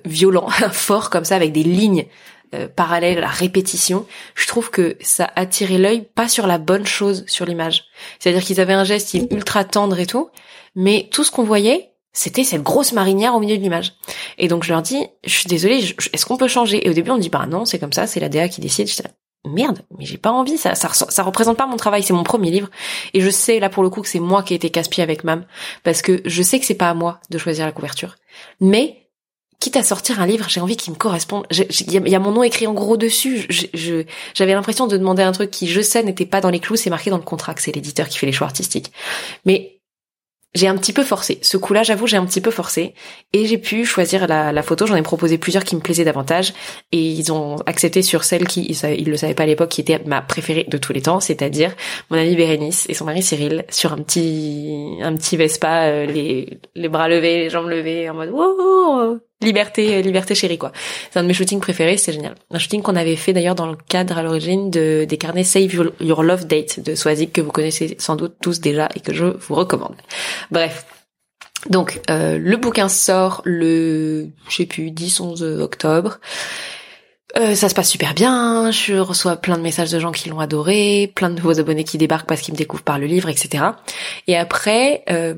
violents, 0.03 0.49
forts 0.73 1.09
comme 1.09 1.23
ça, 1.23 1.37
avec 1.37 1.53
des 1.53 1.63
lignes 1.63 2.05
euh, 2.53 2.67
parallèle 2.67 3.17
à 3.17 3.21
la 3.21 3.27
répétition, 3.27 4.05
je 4.35 4.47
trouve 4.47 4.69
que 4.69 4.97
ça 5.01 5.31
attirait 5.35 5.77
l'œil 5.77 6.07
pas 6.15 6.27
sur 6.27 6.47
la 6.47 6.57
bonne 6.57 6.85
chose 6.85 7.23
sur 7.27 7.45
l'image. 7.45 7.85
C'est-à-dire 8.19 8.43
qu'ils 8.43 8.59
avaient 8.59 8.73
un 8.73 8.83
geste 8.83 9.13
ultra 9.31 9.63
tendre 9.63 9.99
et 9.99 10.05
tout, 10.05 10.29
mais 10.75 11.09
tout 11.11 11.23
ce 11.23 11.31
qu'on 11.31 11.43
voyait, 11.43 11.91
c'était 12.13 12.43
cette 12.43 12.63
grosse 12.63 12.91
marinière 12.91 13.35
au 13.35 13.39
milieu 13.39 13.57
de 13.57 13.61
l'image. 13.63 13.93
Et 14.37 14.47
donc 14.47 14.63
je 14.63 14.73
leur 14.73 14.81
dis, 14.81 15.07
je 15.23 15.31
suis 15.31 15.47
désolée, 15.47 15.77
est-ce 16.13 16.25
qu'on 16.25 16.37
peut 16.37 16.47
changer? 16.47 16.85
Et 16.85 16.89
au 16.89 16.93
début 16.93 17.11
on 17.11 17.15
me 17.15 17.21
dit, 17.21 17.29
bah 17.29 17.45
non, 17.45 17.65
c'est 17.65 17.79
comme 17.79 17.93
ça, 17.93 18.07
c'est 18.07 18.19
la 18.19 18.29
DA 18.29 18.49
qui 18.49 18.61
décide. 18.61 18.87
Je 18.87 18.95
dis, 18.95 19.03
merde, 19.45 19.79
mais 19.97 20.05
j'ai 20.05 20.17
pas 20.17 20.31
envie, 20.31 20.57
ça, 20.57 20.75
ça, 20.75 20.89
ça 20.93 21.23
représente 21.23 21.57
pas 21.57 21.67
mon 21.67 21.77
travail, 21.77 22.03
c'est 22.03 22.13
mon 22.13 22.23
premier 22.23 22.51
livre. 22.51 22.69
Et 23.13 23.21
je 23.21 23.29
sais 23.29 23.59
là 23.59 23.69
pour 23.69 23.83
le 23.83 23.89
coup 23.89 24.01
que 24.01 24.07
c'est 24.07 24.19
moi 24.19 24.43
qui 24.43 24.53
ai 24.53 24.57
été 24.57 24.69
casse-pied 24.69 25.03
avec 25.03 25.23
Mam, 25.23 25.45
parce 25.83 26.01
que 26.01 26.21
je 26.25 26.43
sais 26.43 26.59
que 26.59 26.65
c'est 26.65 26.75
pas 26.75 26.89
à 26.89 26.93
moi 26.93 27.19
de 27.29 27.37
choisir 27.37 27.65
la 27.65 27.71
couverture. 27.71 28.17
Mais 28.59 29.00
quitte 29.61 29.77
à 29.77 29.83
sortir 29.83 30.19
un 30.19 30.25
livre, 30.25 30.47
j'ai 30.49 30.59
envie 30.59 30.75
qu'il 30.75 30.91
me 30.91 30.97
corresponde. 30.97 31.45
Il 31.51 32.09
y, 32.09 32.15
a 32.15 32.19
mon 32.19 32.31
nom 32.31 32.43
écrit 32.43 32.65
en 32.67 32.73
gros 32.73 32.97
dessus. 32.97 33.47
J'avais 34.33 34.53
l'impression 34.53 34.87
de 34.87 34.97
demander 34.97 35.21
un 35.21 35.31
truc 35.31 35.51
qui, 35.51 35.67
je 35.67 35.81
sais, 35.81 36.03
n'était 36.03 36.25
pas 36.25 36.41
dans 36.41 36.49
les 36.49 36.59
clous. 36.59 36.75
C'est 36.75 36.89
marqué 36.89 37.11
dans 37.11 37.17
le 37.17 37.23
contrat 37.23 37.53
que 37.53 37.61
c'est 37.61 37.73
l'éditeur 37.73 38.09
qui 38.09 38.17
fait 38.17 38.25
les 38.25 38.31
choix 38.31 38.47
artistiques. 38.47 38.91
Mais 39.45 39.77
j'ai 40.55 40.67
un 40.67 40.75
petit 40.75 40.93
peu 40.93 41.03
forcé. 41.03 41.37
Ce 41.43 41.57
coup-là, 41.57 41.83
j'avoue, 41.83 42.07
j'ai 42.07 42.17
un 42.17 42.25
petit 42.25 42.41
peu 42.41 42.49
forcé. 42.49 42.95
Et 43.33 43.45
j'ai 43.45 43.59
pu 43.59 43.85
choisir 43.85 44.27
la, 44.27 44.63
photo. 44.63 44.87
J'en 44.87 44.95
ai 44.95 45.03
proposé 45.03 45.37
plusieurs 45.37 45.63
qui 45.63 45.75
me 45.75 45.81
plaisaient 45.81 46.05
davantage. 46.05 46.53
Et 46.91 46.99
ils 46.99 47.31
ont 47.31 47.57
accepté 47.67 48.01
sur 48.01 48.23
celle 48.23 48.47
qui, 48.47 48.63
ils, 48.63 49.09
le 49.09 49.15
savaient 49.15 49.35
pas 49.35 49.43
à 49.43 49.45
l'époque, 49.45 49.69
qui 49.69 49.81
était 49.81 50.01
ma 50.07 50.23
préférée 50.23 50.65
de 50.67 50.77
tous 50.79 50.91
les 50.91 51.03
temps. 51.03 51.19
C'est-à-dire 51.19 51.75
mon 52.09 52.17
amie 52.17 52.35
Bérénice 52.35 52.87
et 52.89 52.95
son 52.95 53.05
mari 53.05 53.21
Cyril 53.21 53.63
sur 53.69 53.93
un 53.93 53.97
petit, 53.97 54.97
un 55.03 55.15
petit 55.15 55.37
Vespa, 55.37 55.83
euh, 55.83 56.05
les, 56.07 56.59
les 56.73 56.89
bras 56.89 57.07
levés, 57.07 57.37
les 57.37 57.49
jambes 57.51 57.69
levées, 57.69 58.09
en 58.09 58.15
mode, 58.15 58.31
wow, 58.31 59.19
liberté, 59.41 59.95
euh, 59.95 60.01
liberté 60.01 60.35
chérie 60.35 60.57
quoi. 60.57 60.71
C'est 61.11 61.19
un 61.19 61.23
de 61.23 61.27
mes 61.27 61.33
shootings 61.33 61.59
préférés, 61.59 61.97
c'est 61.97 62.13
génial. 62.13 62.35
Un 62.51 62.59
shooting 62.59 62.81
qu'on 62.81 62.95
avait 62.95 63.15
fait 63.15 63.33
d'ailleurs 63.33 63.55
dans 63.55 63.67
le 63.67 63.77
cadre 63.87 64.17
à 64.17 64.23
l'origine 64.23 64.69
de 64.69 65.05
des 65.07 65.17
carnets 65.17 65.43
Save 65.43 65.73
Your, 65.73 66.23
Love 66.23 66.47
Date 66.47 66.79
de 66.79 66.95
Swazik 66.95 67.33
que 67.33 67.41
vous 67.41 67.51
connaissez 67.51 67.95
sans 67.99 68.15
doute 68.15 68.35
tous 68.41 68.59
déjà 68.59 68.89
et 68.95 68.99
que 68.99 69.13
je 69.13 69.25
vous 69.25 69.55
recommande. 69.55 69.95
Bref. 70.51 70.85
Donc 71.69 72.01
euh, 72.09 72.39
le 72.39 72.57
bouquin 72.57 72.89
sort 72.89 73.41
le 73.45 74.29
je 74.49 74.55
sais 74.55 74.65
plus 74.65 74.91
10 74.91 75.19
11 75.19 75.43
octobre. 75.61 76.19
Euh, 77.37 77.55
ça 77.55 77.69
se 77.69 77.75
passe 77.75 77.89
super 77.89 78.13
bien, 78.13 78.71
je 78.71 78.95
reçois 78.95 79.37
plein 79.37 79.57
de 79.57 79.61
messages 79.61 79.91
de 79.91 79.99
gens 79.99 80.11
qui 80.11 80.27
l'ont 80.29 80.39
adoré, 80.39 81.11
plein 81.15 81.29
de 81.29 81.35
nouveaux 81.35 81.59
abonnés 81.59 81.85
qui 81.85 81.97
débarquent 81.97 82.27
parce 82.27 82.41
qu'ils 82.41 82.53
me 82.53 82.57
découvrent 82.57 82.83
par 82.83 82.99
le 82.99 83.05
livre, 83.05 83.29
etc. 83.29 83.63
Et 84.27 84.35
après, 84.35 85.03
euh, 85.09 85.35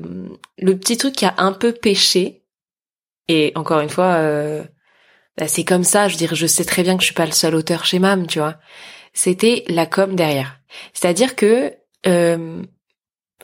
le 0.58 0.76
petit 0.76 0.96
truc 0.96 1.14
qui 1.14 1.24
a 1.24 1.34
un 1.38 1.52
peu 1.52 1.72
pêché, 1.72 2.42
et 3.28 3.52
encore 3.54 3.80
une 3.80 3.88
fois, 3.88 4.14
euh, 4.14 4.62
bah, 5.36 5.48
c'est 5.48 5.64
comme 5.64 5.84
ça. 5.84 6.08
Je 6.08 6.14
veux 6.14 6.18
dire, 6.18 6.34
je 6.34 6.46
sais 6.46 6.64
très 6.64 6.82
bien 6.82 6.96
que 6.96 7.02
je 7.02 7.06
suis 7.06 7.14
pas 7.14 7.26
le 7.26 7.32
seul 7.32 7.54
auteur 7.54 7.84
chez 7.84 7.98
Mam, 7.98 8.26
tu 8.26 8.38
vois. 8.38 8.56
C'était 9.12 9.64
la 9.68 9.86
com 9.86 10.14
derrière. 10.14 10.60
C'est-à-dire 10.92 11.36
que 11.36 11.72
euh, 12.06 12.62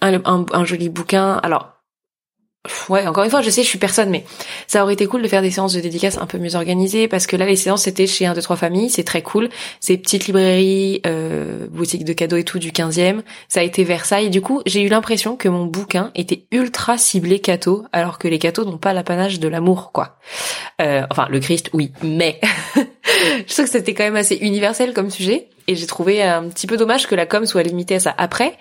un, 0.00 0.46
un, 0.52 0.64
joli 0.64 0.88
bouquin. 0.88 1.34
Alors, 1.42 1.79
Ouais, 2.90 3.06
encore 3.06 3.24
une 3.24 3.30
fois, 3.30 3.40
je 3.40 3.48
sais, 3.48 3.62
je 3.62 3.68
suis 3.68 3.78
personne, 3.78 4.10
mais 4.10 4.22
ça 4.66 4.82
aurait 4.82 4.92
été 4.92 5.06
cool 5.06 5.22
de 5.22 5.28
faire 5.28 5.40
des 5.40 5.50
séances 5.50 5.72
de 5.72 5.80
dédicaces 5.80 6.18
un 6.18 6.26
peu 6.26 6.36
mieux 6.36 6.56
organisées, 6.56 7.08
parce 7.08 7.26
que 7.26 7.34
là, 7.34 7.46
les 7.46 7.56
séances, 7.56 7.84
c'était 7.84 8.06
chez 8.06 8.26
un, 8.26 8.34
deux, 8.34 8.42
trois 8.42 8.56
familles, 8.56 8.90
c'est 8.90 9.02
très 9.02 9.22
cool. 9.22 9.48
C'est 9.80 9.96
petite 9.96 10.26
librairie, 10.26 11.00
euh, 11.06 11.66
boutique 11.70 12.04
de 12.04 12.12
cadeaux 12.12 12.36
et 12.36 12.44
tout 12.44 12.58
du 12.58 12.70
15e. 12.70 13.22
Ça 13.48 13.60
a 13.60 13.62
été 13.62 13.82
Versailles. 13.82 14.28
Du 14.28 14.42
coup, 14.42 14.60
j'ai 14.66 14.82
eu 14.82 14.88
l'impression 14.88 15.36
que 15.36 15.48
mon 15.48 15.64
bouquin 15.64 16.10
était 16.14 16.44
ultra 16.52 16.98
ciblé 16.98 17.38
cadeau, 17.38 17.86
alors 17.92 18.18
que 18.18 18.28
les 18.28 18.38
cadeaux 18.38 18.66
n'ont 18.66 18.76
pas 18.76 18.92
l'apanage 18.92 19.40
de 19.40 19.48
l'amour, 19.48 19.90
quoi. 19.92 20.18
Euh, 20.82 21.06
enfin, 21.10 21.28
le 21.30 21.40
Christ, 21.40 21.70
oui, 21.72 21.92
mais 22.02 22.40
je 22.76 23.54
trouve 23.54 23.64
que 23.64 23.70
c'était 23.70 23.94
quand 23.94 24.04
même 24.04 24.16
assez 24.16 24.36
universel 24.36 24.92
comme 24.92 25.08
sujet, 25.08 25.48
et 25.66 25.76
j'ai 25.76 25.86
trouvé 25.86 26.22
un 26.22 26.46
petit 26.50 26.66
peu 26.66 26.76
dommage 26.76 27.06
que 27.06 27.14
la 27.14 27.24
com 27.24 27.46
soit 27.46 27.62
limitée 27.62 27.94
à 27.94 28.00
ça. 28.00 28.14
Après, 28.18 28.58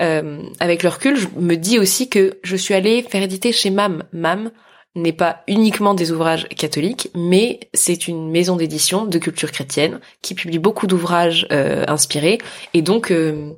euh, 0.00 0.42
avec 0.60 0.82
le 0.82 0.88
recul, 0.88 1.16
je 1.16 1.28
me 1.36 1.56
dis 1.56 1.78
aussi 1.78 2.08
que 2.08 2.38
je 2.42 2.56
suis 2.56 2.74
allée 2.74 3.02
faire 3.02 3.22
éditer 3.22 3.52
chez 3.52 3.70
MAM. 3.70 4.04
MAM 4.12 4.50
n'est 4.96 5.12
pas 5.12 5.42
uniquement 5.46 5.94
des 5.94 6.10
ouvrages 6.10 6.48
catholiques, 6.48 7.10
mais 7.14 7.60
c'est 7.74 8.08
une 8.08 8.30
maison 8.30 8.56
d'édition 8.56 9.04
de 9.04 9.18
culture 9.18 9.52
chrétienne 9.52 10.00
qui 10.22 10.34
publie 10.34 10.58
beaucoup 10.58 10.86
d'ouvrages 10.86 11.46
euh, 11.52 11.84
inspirés, 11.86 12.38
et 12.74 12.82
donc 12.82 13.12
euh, 13.12 13.52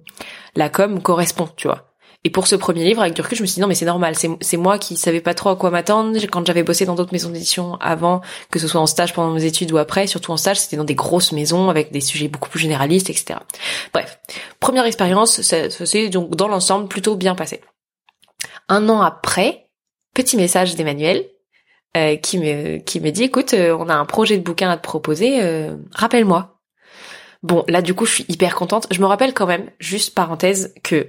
la 0.57 0.69
com 0.69 1.01
correspond, 1.01 1.49
tu 1.57 1.69
vois. 1.69 1.92
Et 2.25 2.31
pour 2.31 2.47
ce 2.47 2.55
premier 2.55 2.85
livre, 2.85 3.01
avec 3.03 3.15
du 3.15 3.21
recul, 3.21 3.37
je 3.37 3.43
me 3.43 3.47
suis 3.47 3.57
dit 3.57 3.61
non 3.61 3.67
mais 3.67 3.75
c'est 3.75 3.85
normal, 3.85 4.15
c'est 4.15 4.57
moi 4.57 4.79
qui 4.79 4.97
savais 4.97 5.21
pas 5.21 5.35
trop 5.35 5.51
à 5.51 5.57
quoi 5.57 5.71
m'attendre. 5.71 6.17
Quand 6.31 6.47
j'avais 6.47 6.63
bossé 6.63 6.87
dans 6.87 6.95
d'autres 6.95 7.13
maisons 7.13 7.31
d'édition 7.31 7.77
avant, 7.81 8.21
que 8.51 8.61
ce 8.61 8.69
soit 8.69 8.81
en 8.81 8.87
stage 8.87 9.13
pendant 9.13 9.33
mes 9.33 9.45
études 9.45 9.73
ou 9.73 9.79
après, 9.79 10.07
surtout 10.07 10.31
en 10.31 10.37
stage, 10.37 10.61
c'était 10.61 10.77
dans 10.77 10.85
des 10.85 10.95
grosses 10.95 11.33
maisons 11.33 11.69
avec 11.69 11.91
des 11.91 12.01
sujets 12.01 12.29
beaucoup 12.29 12.49
plus 12.49 12.61
généralistes, 12.61 13.11
etc. 13.11 13.41
Bref, 13.93 14.21
première 14.61 14.85
expérience, 14.85 15.43
ça, 15.43 15.69
s'est 15.69 16.11
donc 16.11 16.37
dans 16.37 16.47
l'ensemble 16.47 16.87
plutôt 16.87 17.17
bien 17.17 17.35
passé. 17.35 17.61
Un 18.69 18.89
an 18.89 19.03
après, 19.03 19.67
petit 20.15 20.37
message 20.37 20.77
d'Emmanuel 20.77 21.27
euh, 21.97 22.15
qui 22.17 22.39
me 22.39 22.79
qui 22.79 23.01
me 23.01 23.11
dit 23.11 23.25
écoute, 23.25 23.53
euh, 23.53 23.77
on 23.77 23.89
a 23.89 23.95
un 23.95 24.05
projet 24.05 24.39
de 24.39 24.43
bouquin 24.45 24.71
à 24.71 24.77
te 24.77 24.83
proposer, 24.83 25.43
euh, 25.43 25.77
rappelle-moi. 25.93 26.61
Bon, 27.43 27.65
là 27.67 27.83
du 27.83 27.95
coup, 27.95 28.07
je 28.07 28.15
suis 28.15 28.27
hyper 28.29 28.55
contente. 28.55 28.87
Je 28.93 29.01
me 29.01 29.07
rappelle 29.07 29.35
quand 29.35 29.47
même, 29.47 29.71
juste 29.81 30.15
parenthèse, 30.15 30.73
que 30.85 31.09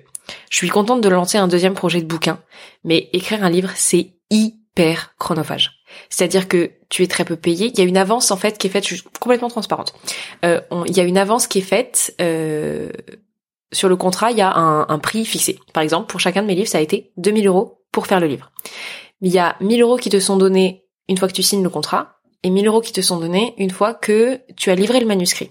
je 0.49 0.57
suis 0.57 0.69
contente 0.69 1.01
de 1.01 1.09
lancer 1.09 1.37
un 1.37 1.47
deuxième 1.47 1.73
projet 1.73 2.01
de 2.01 2.05
bouquin, 2.05 2.39
mais 2.83 3.09
écrire 3.13 3.43
un 3.43 3.49
livre, 3.49 3.71
c'est 3.75 4.13
hyper 4.29 5.15
chronophage. 5.19 5.83
C'est-à-dire 6.09 6.47
que 6.47 6.71
tu 6.89 7.03
es 7.03 7.07
très 7.07 7.25
peu 7.25 7.35
payé. 7.35 7.67
Il 7.67 7.77
y 7.77 7.81
a 7.81 7.85
une 7.85 7.97
avance 7.97 8.31
en 8.31 8.37
fait 8.37 8.57
qui 8.57 8.67
est 8.67 8.69
faite, 8.69 8.87
je 8.87 8.95
suis 8.95 9.03
complètement 9.19 9.49
transparente. 9.49 9.93
Euh, 10.45 10.61
il 10.87 10.95
y 10.95 10.99
a 10.99 11.03
une 11.03 11.17
avance 11.17 11.47
qui 11.47 11.59
est 11.59 11.61
faite 11.61 12.15
euh, 12.21 12.89
sur 13.71 13.89
le 13.89 13.95
contrat. 13.95 14.31
Il 14.31 14.37
y 14.37 14.41
a 14.41 14.55
un, 14.55 14.99
prix 14.99 15.25
fixé. 15.25 15.59
Par 15.73 15.83
exemple, 15.83 16.07
pour 16.07 16.19
chacun 16.19 16.41
de 16.41 16.47
mes 16.47 16.55
livres, 16.55 16.69
ça 16.69 16.79
a 16.79 16.81
été 16.81 17.11
2000 17.17 17.47
euros 17.47 17.81
pour 17.91 18.07
faire 18.07 18.19
le 18.19 18.27
livre. 18.27 18.51
Il 19.21 19.31
y 19.31 19.39
a 19.39 19.55
1000 19.61 19.81
euros 19.81 19.97
qui 19.97 20.09
te 20.09 20.19
sont 20.19 20.37
donnés 20.37 20.85
une 21.07 21.17
fois 21.17 21.27
que 21.27 21.33
tu 21.33 21.43
signes 21.43 21.63
le 21.63 21.69
contrat 21.69 22.17
et 22.43 22.49
1000 22.49 22.67
euros 22.67 22.81
qui 22.81 22.91
te 22.91 23.01
sont 23.01 23.17
donnés 23.17 23.53
une 23.57 23.71
fois 23.71 23.93
que 23.93 24.41
tu 24.57 24.69
as 24.69 24.75
livré 24.75 24.99
le 24.99 25.05
manuscrit. 25.05 25.49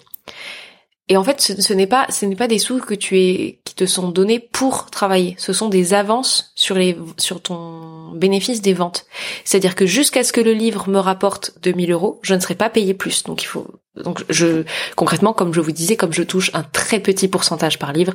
Et 1.13 1.17
en 1.19 1.25
fait, 1.25 1.43
ce, 1.43 1.75
n'est 1.75 1.87
pas, 1.87 2.07
ce 2.09 2.25
n'est 2.25 2.37
pas 2.37 2.49
des 2.49 2.59
sous 2.59 2.79
que 2.79 2.95
tu 2.95 3.21
es, 3.21 3.61
qui 3.65 3.75
te 3.75 3.85
sont 3.85 4.09
donnés 4.09 4.39
pour 4.39 4.87
travailler. 4.89 5.35
Ce 5.37 5.53
sont 5.53 5.69
des 5.69 5.93
avances 5.93 6.55
sur 6.55 6.75
les, 6.75 6.97
sur 7.19 7.43
ton 7.43 8.13
bénéfice 8.13 8.63
des 8.63 8.73
ventes. 8.73 9.05
C'est-à-dire 9.45 9.75
que 9.75 9.85
jusqu'à 9.85 10.25
ce 10.25 10.33
que 10.33 10.41
le 10.41 10.55
livre 10.55 10.89
me 10.89 10.99
rapporte 10.99 11.53
2000 11.65 11.93
euros, 11.93 12.19
je 12.23 12.33
ne 12.33 12.41
serai 12.41 12.55
pas 12.55 12.71
payé 12.71 12.95
plus. 12.95 13.25
Donc 13.25 13.43
il 13.43 13.47
faut, 13.47 13.67
donc 13.95 14.25
je, 14.31 14.65
concrètement, 14.97 15.35
comme 15.35 15.53
je 15.53 15.61
vous 15.61 15.73
disais, 15.73 15.97
comme 15.97 16.15
je 16.15 16.23
touche 16.23 16.51
un 16.55 16.63
très 16.63 16.99
petit 16.99 17.29
pourcentage 17.29 17.79
par 17.79 17.93
livre, 17.93 18.15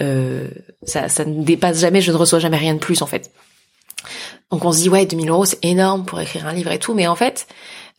euh, 0.00 0.48
ça, 0.84 1.08
ça 1.08 1.24
ne 1.24 1.42
dépasse 1.42 1.80
jamais, 1.80 2.00
je 2.00 2.12
ne 2.12 2.16
reçois 2.16 2.38
jamais 2.38 2.58
rien 2.58 2.74
de 2.74 2.78
plus 2.78 3.02
en 3.02 3.06
fait. 3.06 3.32
Donc 4.52 4.64
on 4.64 4.70
se 4.70 4.78
dit 4.78 4.88
ouais 4.88 5.04
2000 5.04 5.30
euros 5.30 5.46
c'est 5.46 5.64
énorme 5.64 6.04
pour 6.04 6.20
écrire 6.20 6.46
un 6.46 6.52
livre 6.52 6.70
et 6.70 6.78
tout, 6.78 6.94
mais 6.94 7.08
en 7.08 7.16
fait 7.16 7.48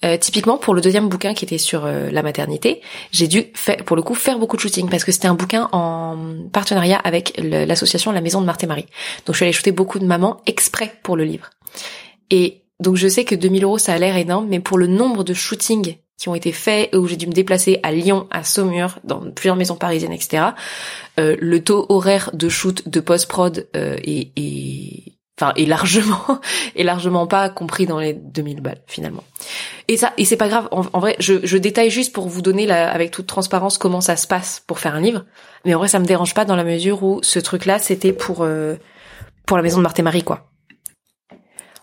euh, 0.05 0.17
typiquement 0.17 0.57
pour 0.57 0.75
le 0.75 0.81
deuxième 0.81 1.09
bouquin 1.09 1.33
qui 1.33 1.43
était 1.45 1.57
sur 1.57 1.85
euh, 1.85 2.09
la 2.11 2.21
maternité, 2.21 2.81
j'ai 3.11 3.27
dû 3.27 3.45
faire, 3.55 3.77
pour 3.77 3.95
le 3.95 4.03
coup 4.03 4.13
faire 4.13 4.37
beaucoup 4.37 4.55
de 4.55 4.61
shooting 4.61 4.89
parce 4.89 5.03
que 5.03 5.11
c'était 5.11 5.27
un 5.27 5.33
bouquin 5.33 5.69
en 5.71 6.17
partenariat 6.53 6.97
avec 6.97 7.39
l'association 7.41 8.11
La 8.11 8.21
Maison 8.21 8.39
de 8.39 8.45
Marthe 8.45 8.63
et 8.63 8.67
Marie. 8.67 8.85
Donc 9.25 9.33
je 9.33 9.37
suis 9.37 9.45
allée 9.45 9.53
shooter 9.53 9.71
beaucoup 9.71 9.97
de 9.97 10.05
mamans 10.05 10.41
exprès 10.45 10.93
pour 11.01 11.17
le 11.17 11.23
livre. 11.23 11.49
Et 12.29 12.61
donc 12.79 12.95
je 12.95 13.07
sais 13.07 13.25
que 13.25 13.33
2000 13.33 13.63
euros 13.63 13.77
ça 13.79 13.93
a 13.93 13.97
l'air 13.97 14.17
énorme, 14.17 14.47
mais 14.47 14.59
pour 14.59 14.77
le 14.77 14.85
nombre 14.85 15.23
de 15.23 15.33
shootings 15.33 15.97
qui 16.17 16.29
ont 16.29 16.35
été 16.35 16.51
faits 16.51 16.95
où 16.95 17.07
j'ai 17.07 17.15
dû 17.15 17.27
me 17.27 17.31
déplacer 17.31 17.79
à 17.83 17.91
Lyon, 17.91 18.27
à 18.31 18.43
Saumur, 18.43 18.99
dans 19.03 19.31
plusieurs 19.31 19.55
maisons 19.55 19.75
parisiennes, 19.75 20.13
etc. 20.13 20.45
Euh, 21.19 21.35
le 21.39 21.63
taux 21.63 21.85
horaire 21.89 22.31
de 22.33 22.49
shoot, 22.49 22.87
de 22.87 22.99
post-prod 22.99 23.67
euh, 23.75 23.97
est, 24.03 24.31
est 24.35 25.06
enfin 25.39 25.53
est 25.55 25.65
largement 25.65 26.39
est 26.75 26.83
largement 26.83 27.27
pas 27.27 27.49
compris 27.49 27.85
dans 27.85 27.99
les 27.99 28.13
2000 28.13 28.61
balles 28.61 28.81
finalement. 28.87 29.23
Et 29.87 29.97
ça 29.97 30.13
et 30.17 30.25
c'est 30.25 30.37
pas 30.37 30.49
grave 30.49 30.67
en, 30.71 30.99
vrai 30.99 31.15
je, 31.19 31.45
je 31.45 31.57
détaille 31.57 31.89
juste 31.89 32.13
pour 32.13 32.27
vous 32.27 32.41
donner 32.41 32.65
la, 32.65 32.91
avec 32.91 33.11
toute 33.11 33.27
transparence 33.27 33.77
comment 33.77 34.01
ça 34.01 34.15
se 34.15 34.27
passe 34.27 34.63
pour 34.65 34.79
faire 34.79 34.95
un 34.95 35.01
livre, 35.01 35.25
mais 35.65 35.75
en 35.75 35.79
vrai 35.79 35.87
ça 35.87 35.99
me 35.99 36.05
dérange 36.05 36.33
pas 36.33 36.45
dans 36.45 36.55
la 36.55 36.63
mesure 36.63 37.03
où 37.03 37.19
ce 37.23 37.39
truc 37.39 37.65
là 37.65 37.79
c'était 37.79 38.13
pour 38.13 38.41
euh, 38.41 38.75
pour 39.45 39.57
la 39.57 39.63
maison 39.63 39.77
de 39.77 39.83
Marthe 39.83 39.99
et 39.99 40.03
Marie 40.03 40.23
quoi. 40.23 40.49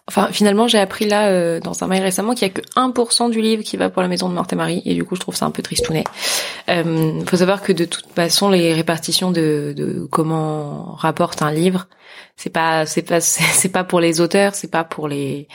Enfin, 0.06 0.28
finalement, 0.30 0.68
j'ai 0.68 0.78
appris 0.78 1.06
là 1.06 1.28
euh, 1.28 1.60
dans 1.60 1.82
un 1.82 1.86
mail 1.86 2.02
récemment 2.02 2.34
qu'il 2.34 2.46
y 2.46 2.50
a 2.50 2.52
que 2.52 2.60
1% 2.76 3.30
du 3.30 3.40
livre 3.40 3.62
qui 3.62 3.78
va 3.78 3.88
pour 3.88 4.02
la 4.02 4.08
maison 4.08 4.28
de 4.28 4.34
Marthe 4.34 4.52
et 4.52 4.56
Marie, 4.56 4.82
et 4.84 4.94
du 4.94 5.02
coup, 5.02 5.14
je 5.14 5.20
trouve 5.20 5.34
ça 5.34 5.46
un 5.46 5.50
peu 5.50 5.62
tristounet. 5.62 6.04
Euh, 6.68 7.20
faut 7.26 7.38
savoir 7.38 7.62
que 7.62 7.72
de 7.72 7.86
toute 7.86 8.06
façon, 8.14 8.50
les 8.50 8.74
répartitions 8.74 9.30
de, 9.30 9.72
de 9.74 10.06
comment 10.10 10.94
rapporte 10.96 11.40
un 11.40 11.50
livre, 11.50 11.88
c'est 12.36 12.50
pas, 12.50 12.84
c'est 12.84 13.02
pas, 13.02 13.20
c'est 13.20 13.70
pas 13.70 13.84
pour 13.84 14.00
les 14.00 14.20
auteurs, 14.20 14.54
c'est 14.54 14.70
pas 14.70 14.84
pour 14.84 15.08
les, 15.08 15.48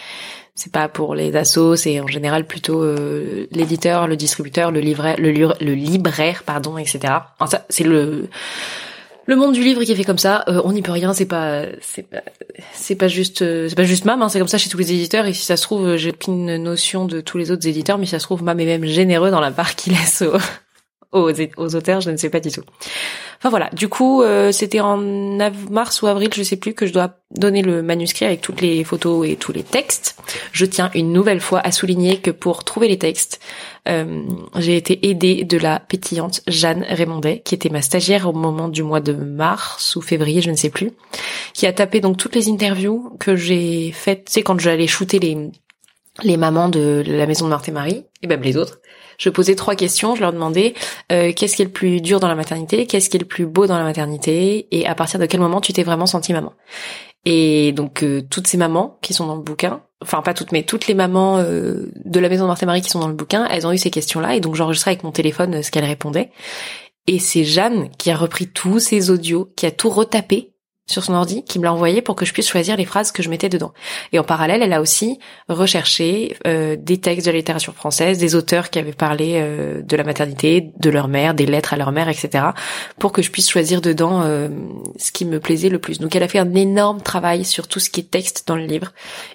c'est 0.56 0.72
pas 0.72 0.90
pour 0.90 1.14
les 1.14 1.36
assos, 1.36 1.76
c'est 1.76 2.00
en 2.00 2.08
général 2.08 2.48
plutôt 2.48 2.82
euh, 2.82 3.46
l'éditeur, 3.52 4.08
le 4.08 4.16
distributeur, 4.16 4.72
le 4.72 4.80
livret, 4.80 5.16
le, 5.18 5.32
le 5.32 5.74
libraire, 5.74 6.42
pardon, 6.44 6.80
etc. 6.80 7.00
Enfin, 7.40 7.58
ça, 7.58 7.66
c'est 7.70 7.84
le 7.84 8.30
le 9.30 9.36
monde 9.36 9.54
du 9.54 9.64
livre 9.64 9.84
qui 9.84 9.92
est 9.92 9.96
fait 9.96 10.04
comme 10.04 10.18
ça, 10.18 10.44
euh, 10.48 10.60
on 10.66 10.74
n'y 10.74 10.82
peut 10.82 10.92
rien, 10.92 11.14
c'est 11.14 11.26
pas, 11.26 11.64
c'est 11.82 12.04
pas, 12.04 12.24
c'est 12.74 12.96
pas 12.96 13.08
juste, 13.08 13.44
euh, 13.44 13.70
c'est 13.70 13.76
pas 13.76 13.84
juste 13.84 14.06
Mam, 14.06 14.22
hein, 14.22 14.28
c'est 14.28 14.40
comme 14.40 14.48
ça 14.48 14.58
chez 14.58 14.70
tous 14.70 14.78
les 14.80 14.92
éditeurs. 14.92 15.26
Et 15.28 15.34
si 15.34 15.46
ça 15.46 15.56
se 15.56 15.62
trouve, 15.62 15.88
euh, 15.88 15.98
j'ai 15.98 16.10
aucune 16.10 16.58
notion 16.58 17.06
de 17.06 17.22
tous 17.22 17.38
les 17.38 17.52
autres 17.52 17.68
éditeurs, 17.68 18.00
mais 18.00 18.06
si 18.06 18.12
ça 18.12 18.20
se 18.20 18.26
trouve, 18.26 18.44
Mam 18.44 18.60
est 18.60 18.66
même 18.66 18.86
généreux 18.86 19.30
dans 19.30 19.40
la 19.40 19.52
part 19.52 19.76
qu'il 19.76 19.94
laisse 19.94 20.24
aux, 20.24 20.38
aux, 21.12 21.32
aux, 21.58 21.76
auteurs, 21.76 22.02
je 22.02 22.12
ne 22.12 22.18
sais 22.18 22.30
pas 22.30 22.40
du 22.40 22.52
tout. 22.52 22.64
Enfin 23.40 23.50
voilà, 23.50 23.70
du 23.72 23.88
coup, 23.88 24.22
c'était 24.52 24.82
en 24.82 24.98
mars 24.98 26.02
ou 26.02 26.08
avril, 26.08 26.30
je 26.34 26.44
sais 26.44 26.58
plus, 26.58 26.74
que 26.74 26.86
je 26.86 26.92
dois 26.92 27.16
donner 27.32 27.62
le 27.62 27.82
manuscrit 27.82 28.26
avec 28.26 28.42
toutes 28.42 28.60
les 28.60 28.84
photos 28.84 29.28
et 29.28 29.38
tous 29.38 29.54
les 29.54 29.64
textes. 29.64 30.18
Je 30.52 30.66
tiens 30.66 30.92
une 30.94 31.14
nouvelle 31.14 31.40
fois 31.40 31.62
à 31.64 31.72
souligner 31.72 32.18
que 32.18 32.32
pour 32.32 32.64
trouver 32.64 32.88
les 32.88 32.98
textes, 32.98 33.40
euh, 33.88 34.24
j'ai 34.58 34.76
été 34.76 35.10
aidée 35.10 35.44
de 35.44 35.58
la 35.58 35.80
pétillante 35.80 36.42
Jeanne 36.48 36.86
Raymondet, 36.88 37.42
qui 37.46 37.56
était 37.56 37.70
ma 37.70 37.82
stagiaire 37.82 38.28
au 38.28 38.34
moment 38.34 38.68
du 38.68 38.84
mois 38.84 39.00
de 39.00 39.14
mars 39.14 39.96
ou 39.96 40.02
février, 40.02 40.42
je 40.42 40.52
ne 40.52 40.56
sais 40.56 40.70
plus, 40.70 40.92
qui 41.54 41.66
a 41.66 41.74
tapé 41.74 42.02
donc 42.02 42.18
toutes 42.18 42.36
les 42.36 42.50
interviews 42.50 43.16
que 43.20 43.36
j'ai 43.36 43.92
faites, 43.92 44.28
c'est 44.30 44.42
quand 44.42 44.60
j'allais 44.60 44.88
shooter 44.88 45.20
les 45.20 45.38
les 46.24 46.36
mamans 46.36 46.68
de 46.68 47.02
la 47.06 47.26
maison 47.26 47.46
de 47.46 47.50
Marthe 47.50 47.70
et 47.70 47.72
Marie, 47.72 48.04
et 48.22 48.28
même 48.28 48.42
les 48.42 48.58
autres. 48.58 48.80
Je 49.20 49.30
posais 49.30 49.54
trois 49.56 49.76
questions, 49.76 50.16
je 50.16 50.22
leur 50.22 50.34
demandais 50.34 50.74
euh, 51.12 51.34
qu'est-ce 51.36 51.58
qui 51.58 51.62
est 51.62 51.66
le 51.66 51.72
plus 51.72 52.02
dur 52.02 52.20
dans 52.20 52.30
la 52.30 52.36
maternité, 52.36 52.88
qu'est-ce 52.88 53.10
qui 53.10 53.18
est 53.18 53.20
le 53.20 53.28
plus 53.28 53.46
beau 53.46 53.68
dans 53.68 53.78
la 53.78 53.84
maternité, 53.84 54.68
et 54.72 54.88
à 54.88 54.96
partir 54.96 55.20
de 55.20 55.26
quel 55.26 55.42
moment 55.42 55.62
tu 55.62 55.74
t'es 55.74 55.84
vraiment 55.84 56.08
sentie 56.08 56.34
maman. 56.34 56.54
Et 57.26 57.74
donc 57.74 58.02
euh, 58.02 58.22
toutes 58.28 58.48
ces 58.48 58.58
mamans 58.58 58.98
qui 59.02 59.14
sont 59.14 59.28
dans 59.28 59.36
le 59.36 59.42
bouquin, 59.42 59.82
enfin 60.02 60.22
pas 60.22 60.34
toutes, 60.34 60.54
mais 60.54 60.64
toutes 60.64 60.88
les 60.88 60.94
mamans 60.94 61.38
euh, 61.38 61.92
de 62.06 62.20
la 62.20 62.30
maison 62.30 62.46
de 62.46 62.48
Marthe 62.48 62.64
et 62.64 62.66
Marie 62.66 62.82
qui 62.82 62.90
sont 62.90 63.00
dans 63.00 63.10
le 63.10 63.14
bouquin, 63.14 63.46
elles 63.52 63.68
ont 63.68 63.74
eu 63.74 63.78
ces 63.78 63.92
questions-là, 63.92 64.36
et 64.36 64.40
donc 64.40 64.56
j'enregistrais 64.56 64.92
avec 64.92 65.04
mon 65.04 65.12
téléphone 65.12 65.62
ce 65.62 65.70
qu'elles 65.70 65.86
répondaient. 65.86 66.32
Et 67.06 67.20
c'est 67.20 67.44
Jeanne 67.44 67.90
qui 67.98 68.12
a 68.12 68.16
repris 68.16 68.48
tous 68.48 68.80
ces 68.80 69.12
audios, 69.12 69.52
qui 69.58 69.66
a 69.66 69.72
tout 69.72 69.90
retapé 69.90 70.54
sur 70.90 71.04
son 71.04 71.14
ordi 71.14 71.44
qui 71.44 71.60
me 71.60 71.64
l'a 71.64 71.74
envoyé 71.74 72.02
pour 72.02 72.16
que 72.16 72.26
je 72.26 72.34
puisse 72.34 72.50
choisir 72.50 72.76
les 72.76 72.86
phrases 72.86 73.12
que 73.12 73.22
je 73.22 73.30
mettais 73.30 73.48
dedans. 73.48 73.74
Et 74.12 74.20
en 74.20 74.24
parallèle, 74.24 74.64
elle 74.64 74.74
a 74.74 74.82
aussi 74.82 75.20
recherché 75.48 76.36
euh, 76.48 76.76
des 76.78 76.98
textes 76.98 77.28
de 77.28 77.32
la 77.32 77.38
littérature 77.38 77.74
française, 77.74 78.18
des 78.18 78.36
auteurs 78.36 78.72
qui 78.72 78.80
avaient 78.80 78.92
parlé 78.92 79.34
euh, 79.36 79.82
de 79.84 79.96
la 79.96 80.04
maternité, 80.04 80.72
de 80.78 80.90
leur 80.90 81.08
mère, 81.08 81.36
des 81.36 81.46
lettres 81.46 81.74
à 81.74 81.78
leur 81.78 81.92
mère, 81.92 82.10
etc., 82.10 82.46
pour 82.98 83.12
que 83.12 83.22
je 83.22 83.30
puisse 83.30 83.50
choisir 83.50 83.82
dedans 83.82 84.24
euh, 84.24 84.50
ce 84.98 85.12
qui 85.12 85.26
me 85.26 85.40
plaisait 85.40 85.70
le 85.70 85.80
plus. 85.80 86.00
Donc 86.00 86.16
elle 86.16 86.24
a 86.24 86.28
fait 86.28 86.40
un 86.40 86.56
énorme 86.56 87.02
travail 87.02 87.46
sur 87.46 87.68
tout 87.68 87.80
ce 87.80 87.92
qui 87.92 88.00
est 88.00 88.10
texte 88.10 88.48
dans 88.48 88.56
le 88.56 88.66
livre, 88.66 88.92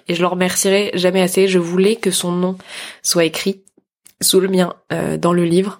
et 0.09 0.15
je 0.15 0.21
le 0.21 0.27
remercierai 0.27 0.91
jamais 0.95 1.21
assez. 1.21 1.47
Je 1.47 1.59
voulais 1.59 1.95
que 1.95 2.11
son 2.11 2.33
nom 2.33 2.57
soit 3.01 3.23
écrit 3.23 3.61
sous 4.21 4.39
le 4.39 4.47
mien 4.47 4.73
dans 5.19 5.33
le 5.33 5.43
livre 5.43 5.77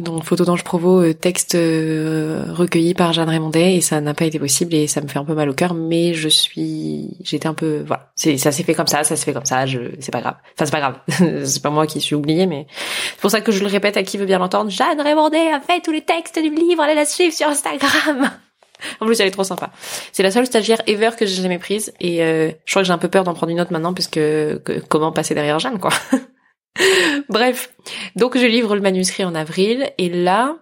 donc 0.00 0.24
photo 0.24 0.44
d'ange 0.44 0.64
provo 0.64 1.02
euh, 1.02 1.14
texte 1.14 1.54
euh, 1.54 2.46
recueilli 2.50 2.94
par 2.94 3.12
Jeanne 3.12 3.28
Raymondet 3.28 3.76
et 3.76 3.80
ça 3.80 4.00
n'a 4.00 4.12
pas 4.12 4.24
été 4.24 4.40
possible 4.40 4.74
et 4.74 4.88
ça 4.88 5.00
me 5.00 5.06
fait 5.06 5.20
un 5.20 5.24
peu 5.24 5.34
mal 5.34 5.48
au 5.48 5.54
cœur 5.54 5.72
mais 5.74 6.14
je 6.14 6.28
suis 6.28 7.16
j'étais 7.22 7.46
un 7.46 7.54
peu 7.54 7.84
voilà. 7.86 8.10
Ça 8.16 8.50
s'est 8.50 8.64
fait 8.64 8.74
comme 8.74 8.88
ça 8.88 9.04
ça 9.04 9.14
s'est 9.14 9.24
fait 9.24 9.32
comme 9.32 9.44
ça 9.44 9.66
je 9.66 9.78
c'est 10.00 10.10
pas 10.10 10.20
grave. 10.20 10.34
Enfin 10.54 10.66
c'est 10.66 10.72
pas 10.72 10.80
grave. 10.80 10.98
C'est 11.44 11.62
pas 11.62 11.70
moi 11.70 11.86
qui 11.86 12.00
suis 12.00 12.16
oubliée 12.16 12.46
mais 12.46 12.66
c'est 12.70 13.20
pour 13.20 13.30
ça 13.30 13.40
que 13.40 13.52
je 13.52 13.60
le 13.60 13.66
répète 13.66 13.96
à 13.96 14.02
qui 14.02 14.18
veut 14.18 14.26
bien 14.26 14.38
l'entendre. 14.38 14.70
Jeanne 14.70 15.00
Raymondet 15.00 15.52
a 15.52 15.60
fait 15.60 15.80
tous 15.80 15.92
les 15.92 16.02
textes 16.02 16.38
du 16.38 16.50
livre 16.50 16.82
allez 16.82 16.94
la 16.94 17.04
suivre 17.04 17.32
sur 17.32 17.46
Instagram. 17.46 18.30
En 19.00 19.06
plus 19.06 19.18
elle 19.20 19.28
est 19.28 19.30
trop 19.30 19.44
sympa. 19.44 19.70
C'est 20.12 20.24
la 20.24 20.32
seule 20.32 20.46
stagiaire 20.46 20.82
ever 20.86 21.10
que 21.16 21.24
j'ai 21.24 21.40
jamais 21.40 21.60
prise 21.60 21.94
et 22.00 22.22
euh, 22.22 22.50
je 22.66 22.72
crois 22.72 22.82
que 22.82 22.86
j'ai 22.86 22.92
un 22.92 22.98
peu 22.98 23.08
peur 23.08 23.22
d'en 23.22 23.32
prendre 23.32 23.52
une 23.52 23.60
autre 23.60 23.72
maintenant 23.72 23.94
puisque 23.94 24.14
que, 24.14 24.82
comment 24.88 25.12
passer 25.12 25.34
derrière 25.34 25.60
Jeanne 25.60 25.78
quoi 25.78 25.92
Bref, 27.28 27.72
donc 28.16 28.36
je 28.36 28.46
livre 28.46 28.74
le 28.74 28.80
manuscrit 28.80 29.24
en 29.24 29.34
avril 29.34 29.92
et 29.98 30.08
là, 30.08 30.56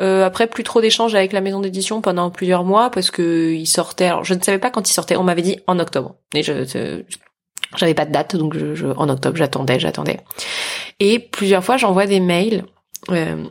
euh, 0.00 0.24
après 0.24 0.46
plus 0.46 0.64
trop 0.64 0.80
d'échanges 0.80 1.14
avec 1.14 1.32
la 1.32 1.40
maison 1.40 1.60
d'édition 1.60 2.00
pendant 2.00 2.30
plusieurs 2.30 2.64
mois 2.64 2.90
parce 2.90 3.10
que 3.10 3.52
il 3.52 3.66
sortait. 3.66 4.06
Alors 4.06 4.24
je 4.24 4.34
ne 4.34 4.42
savais 4.42 4.58
pas 4.58 4.70
quand 4.70 4.88
il 4.88 4.92
sortait. 4.92 5.16
On 5.16 5.22
m'avait 5.22 5.42
dit 5.42 5.58
en 5.66 5.78
octobre 5.78 6.16
et 6.34 6.42
je, 6.42 7.02
j'avais 7.76 7.94
pas 7.94 8.06
de 8.06 8.12
date 8.12 8.36
donc 8.36 8.56
je, 8.56 8.86
en 8.86 9.08
octobre 9.08 9.36
j'attendais, 9.36 9.78
j'attendais. 9.78 10.20
Et 11.00 11.18
plusieurs 11.18 11.64
fois 11.64 11.76
j'envoie 11.76 12.06
des 12.06 12.20
mails 12.20 12.64
euh, 13.10 13.44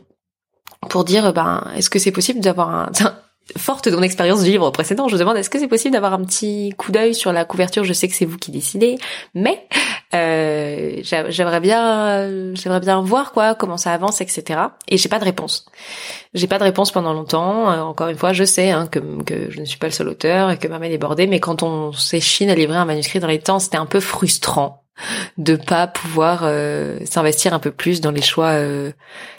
pour 0.88 1.04
dire 1.04 1.32
ben 1.32 1.70
est-ce 1.76 1.90
que 1.90 1.98
c'est 1.98 2.12
possible 2.12 2.40
d'avoir 2.40 2.70
un 2.70 2.90
forte 3.56 3.88
de 3.88 3.96
mon 3.96 4.02
expérience 4.02 4.42
du 4.42 4.50
livre 4.50 4.70
précédent, 4.70 5.08
je 5.08 5.14
vous 5.14 5.20
demande 5.20 5.36
est-ce 5.36 5.50
que 5.50 5.58
c'est 5.58 5.68
possible 5.68 5.92
d'avoir 5.92 6.14
un 6.14 6.24
petit 6.24 6.72
coup 6.76 6.92
d'œil 6.92 7.14
sur 7.14 7.32
la 7.32 7.44
couverture? 7.44 7.84
Je 7.84 7.92
sais 7.92 8.08
que 8.08 8.14
c'est 8.14 8.24
vous 8.24 8.38
qui 8.38 8.50
décidez, 8.50 8.98
mais 9.34 9.66
euh, 10.14 11.00
j'aimerais 11.02 11.60
bien, 11.60 12.54
j'aimerais 12.54 12.80
bien 12.80 13.00
voir 13.00 13.32
quoi, 13.32 13.54
comment 13.54 13.76
ça 13.76 13.92
avance, 13.92 14.20
etc. 14.20 14.60
Et 14.88 14.96
j'ai 14.96 15.08
pas 15.08 15.18
de 15.18 15.24
réponse. 15.24 15.66
J'ai 16.34 16.46
pas 16.46 16.58
de 16.58 16.64
réponse 16.64 16.90
pendant 16.90 17.12
longtemps. 17.12 17.70
Euh, 17.70 17.80
encore 17.80 18.08
une 18.08 18.16
fois, 18.16 18.32
je 18.32 18.44
sais 18.44 18.70
hein, 18.70 18.86
que, 18.86 19.00
je 19.50 19.60
ne 19.60 19.64
suis 19.64 19.78
pas 19.78 19.86
le 19.86 19.92
seul 19.92 20.08
auteur 20.08 20.50
et 20.50 20.58
que 20.58 20.68
ma 20.68 20.78
main 20.78 20.86
est 20.86 20.90
débordée, 20.90 21.26
mais 21.26 21.40
quand 21.40 21.62
on 21.62 21.92
s'échine 21.92 22.50
à 22.50 22.54
livrer 22.54 22.76
un 22.76 22.84
manuscrit 22.84 23.20
dans 23.20 23.28
les 23.28 23.40
temps, 23.40 23.58
c'était 23.58 23.78
un 23.78 23.86
peu 23.86 24.00
frustrant 24.00 24.84
de 25.38 25.56
pas 25.56 25.86
pouvoir 25.86 26.42
euh, 26.44 26.98
s'investir 27.06 27.54
un 27.54 27.58
peu 27.58 27.70
plus 27.70 28.00
dans 28.00 28.10
les 28.10 28.20
choix, 28.20 28.54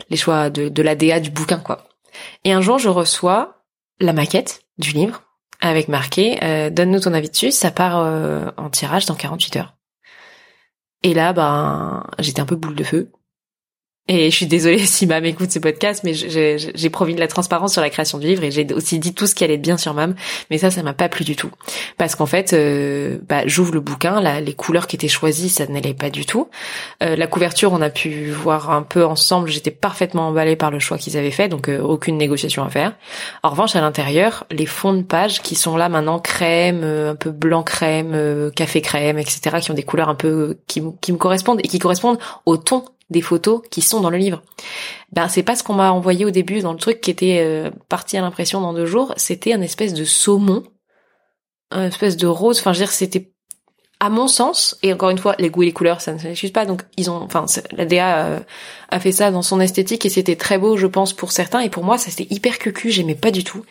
les 0.09 0.17
choix 0.17 0.49
de, 0.49 0.69
de 0.69 0.81
l'ADA 0.81 1.19
du 1.19 1.29
bouquin, 1.29 1.59
quoi. 1.59 1.85
Et 2.43 2.51
un 2.51 2.61
jour, 2.61 2.79
je 2.79 2.89
reçois 2.89 3.60
la 4.01 4.13
maquette 4.13 4.63
du 4.77 4.91
livre 4.91 5.23
avec 5.61 5.87
marqué 5.87 6.39
euh, 6.43 6.69
donne-nous 6.69 7.01
ton 7.01 7.13
avis 7.13 7.29
dessus, 7.29 7.51
ça 7.51 7.71
part 7.71 7.99
euh, 7.99 8.49
en 8.57 8.69
tirage 8.69 9.05
dans 9.05 9.15
48 9.15 9.57
heures. 9.57 9.77
Et 11.03 11.13
là, 11.13 11.33
ben, 11.33 12.03
j'étais 12.19 12.41
un 12.41 12.45
peu 12.45 12.55
boule 12.55 12.75
de 12.75 12.83
feu. 12.83 13.11
Et 14.07 14.31
je 14.31 14.35
suis 14.35 14.47
désolée 14.47 14.79
si 14.85 15.05
Mam 15.05 15.23
écoute 15.25 15.51
ce 15.51 15.59
podcast, 15.59 16.03
mais 16.03 16.13
j'ai 16.13 16.89
promis 16.89 17.15
de 17.15 17.19
la 17.19 17.27
transparence 17.27 17.73
sur 17.73 17.81
la 17.81 17.89
création 17.89 18.17
du 18.17 18.27
livre 18.27 18.43
et 18.43 18.51
j'ai 18.51 18.67
aussi 18.73 18.99
dit 18.99 19.13
tout 19.13 19.27
ce 19.27 19.35
qui 19.35 19.43
allait 19.43 19.57
bien 19.57 19.77
sur 19.77 19.93
Mam. 19.93 20.15
Mais 20.49 20.57
ça, 20.57 20.71
ça 20.71 20.83
m'a 20.83 20.93
pas 20.93 21.07
plu 21.07 21.23
du 21.23 21.35
tout. 21.35 21.51
Parce 21.97 22.15
qu'en 22.15 22.25
fait, 22.25 22.53
euh, 22.53 23.19
bah, 23.27 23.43
j'ouvre 23.45 23.73
le 23.73 23.79
bouquin, 23.79 24.19
là, 24.19 24.41
les 24.41 24.53
couleurs 24.53 24.87
qui 24.87 24.95
étaient 24.95 25.07
choisies, 25.07 25.49
ça 25.49 25.67
n'allait 25.67 25.93
pas 25.93 26.09
du 26.09 26.25
tout. 26.25 26.49
Euh, 27.03 27.15
la 27.15 27.27
couverture, 27.27 27.71
on 27.73 27.81
a 27.81 27.89
pu 27.89 28.31
voir 28.31 28.71
un 28.71 28.81
peu 28.81 29.05
ensemble. 29.05 29.49
J'étais 29.49 29.71
parfaitement 29.71 30.27
emballée 30.29 30.55
par 30.55 30.71
le 30.71 30.79
choix 30.79 30.97
qu'ils 30.97 31.17
avaient 31.17 31.31
fait, 31.31 31.47
donc 31.47 31.69
euh, 31.69 31.79
aucune 31.79 32.17
négociation 32.17 32.63
à 32.63 32.69
faire. 32.69 32.93
En 33.43 33.49
revanche, 33.49 33.75
à 33.75 33.81
l'intérieur, 33.81 34.45
les 34.51 34.65
fonds 34.65 34.93
de 34.93 35.03
page 35.03 35.41
qui 35.41 35.55
sont 35.55 35.77
là 35.77 35.89
maintenant, 35.89 36.19
crème, 36.19 36.83
un 36.83 37.15
peu 37.15 37.31
blanc 37.31 37.63
crème, 37.63 38.51
café 38.55 38.81
crème, 38.81 39.19
etc., 39.19 39.57
qui 39.61 39.71
ont 39.71 39.75
des 39.75 39.83
couleurs 39.83 40.09
un 40.09 40.15
peu 40.15 40.57
qui, 40.67 40.81
qui 41.01 41.13
me 41.13 41.17
correspondent 41.17 41.59
et 41.63 41.67
qui 41.67 41.79
correspondent 41.79 42.19
au 42.45 42.57
ton 42.57 42.83
des 43.11 43.21
photos 43.21 43.61
qui 43.69 43.81
sont 43.81 43.99
dans 43.99 44.09
le 44.09 44.17
livre. 44.17 44.41
Ben 45.11 45.27
c'est 45.27 45.43
pas 45.43 45.55
ce 45.55 45.63
qu'on 45.63 45.73
m'a 45.73 45.91
envoyé 45.91 46.25
au 46.25 46.31
début 46.31 46.61
dans 46.61 46.73
le 46.73 46.79
truc 46.79 47.01
qui 47.01 47.11
était 47.11 47.39
euh, 47.41 47.69
parti 47.89 48.17
à 48.17 48.21
l'impression 48.21 48.61
dans 48.61 48.73
deux 48.73 48.85
jours. 48.87 49.13
C'était 49.17 49.53
un 49.53 49.61
espèce 49.61 49.93
de 49.93 50.05
saumon, 50.05 50.63
un 51.69 51.85
espèce 51.85 52.17
de 52.17 52.27
rose. 52.27 52.59
Enfin, 52.59 52.73
je 52.73 52.79
veux 52.79 52.85
dire, 52.85 52.93
c'était 52.93 53.31
à 53.99 54.09
mon 54.09 54.27
sens, 54.27 54.79
et 54.81 54.91
encore 54.91 55.11
une 55.11 55.19
fois, 55.19 55.35
les 55.37 55.51
goûts 55.51 55.61
et 55.61 55.67
les 55.67 55.73
couleurs, 55.73 56.01
ça 56.01 56.11
ne 56.11 56.17
s'excuse 56.17 56.51
pas. 56.51 56.65
Donc, 56.65 56.81
ils 56.97 57.11
ont, 57.11 57.21
enfin, 57.21 57.45
la 57.71 57.85
DA 57.85 58.25
euh, 58.25 58.39
a 58.89 58.99
fait 58.99 59.11
ça 59.11 59.29
dans 59.29 59.43
son 59.43 59.59
esthétique 59.59 60.07
et 60.07 60.09
c'était 60.09 60.35
très 60.35 60.57
beau, 60.57 60.75
je 60.75 60.87
pense, 60.87 61.13
pour 61.13 61.31
certains. 61.31 61.59
Et 61.59 61.69
pour 61.69 61.83
moi, 61.83 61.99
ça 61.99 62.09
c'était 62.09 62.33
hyper 62.33 62.57
cucu, 62.57 62.89
j'aimais 62.89 63.13
pas 63.13 63.29
du 63.29 63.43
tout. 63.43 63.63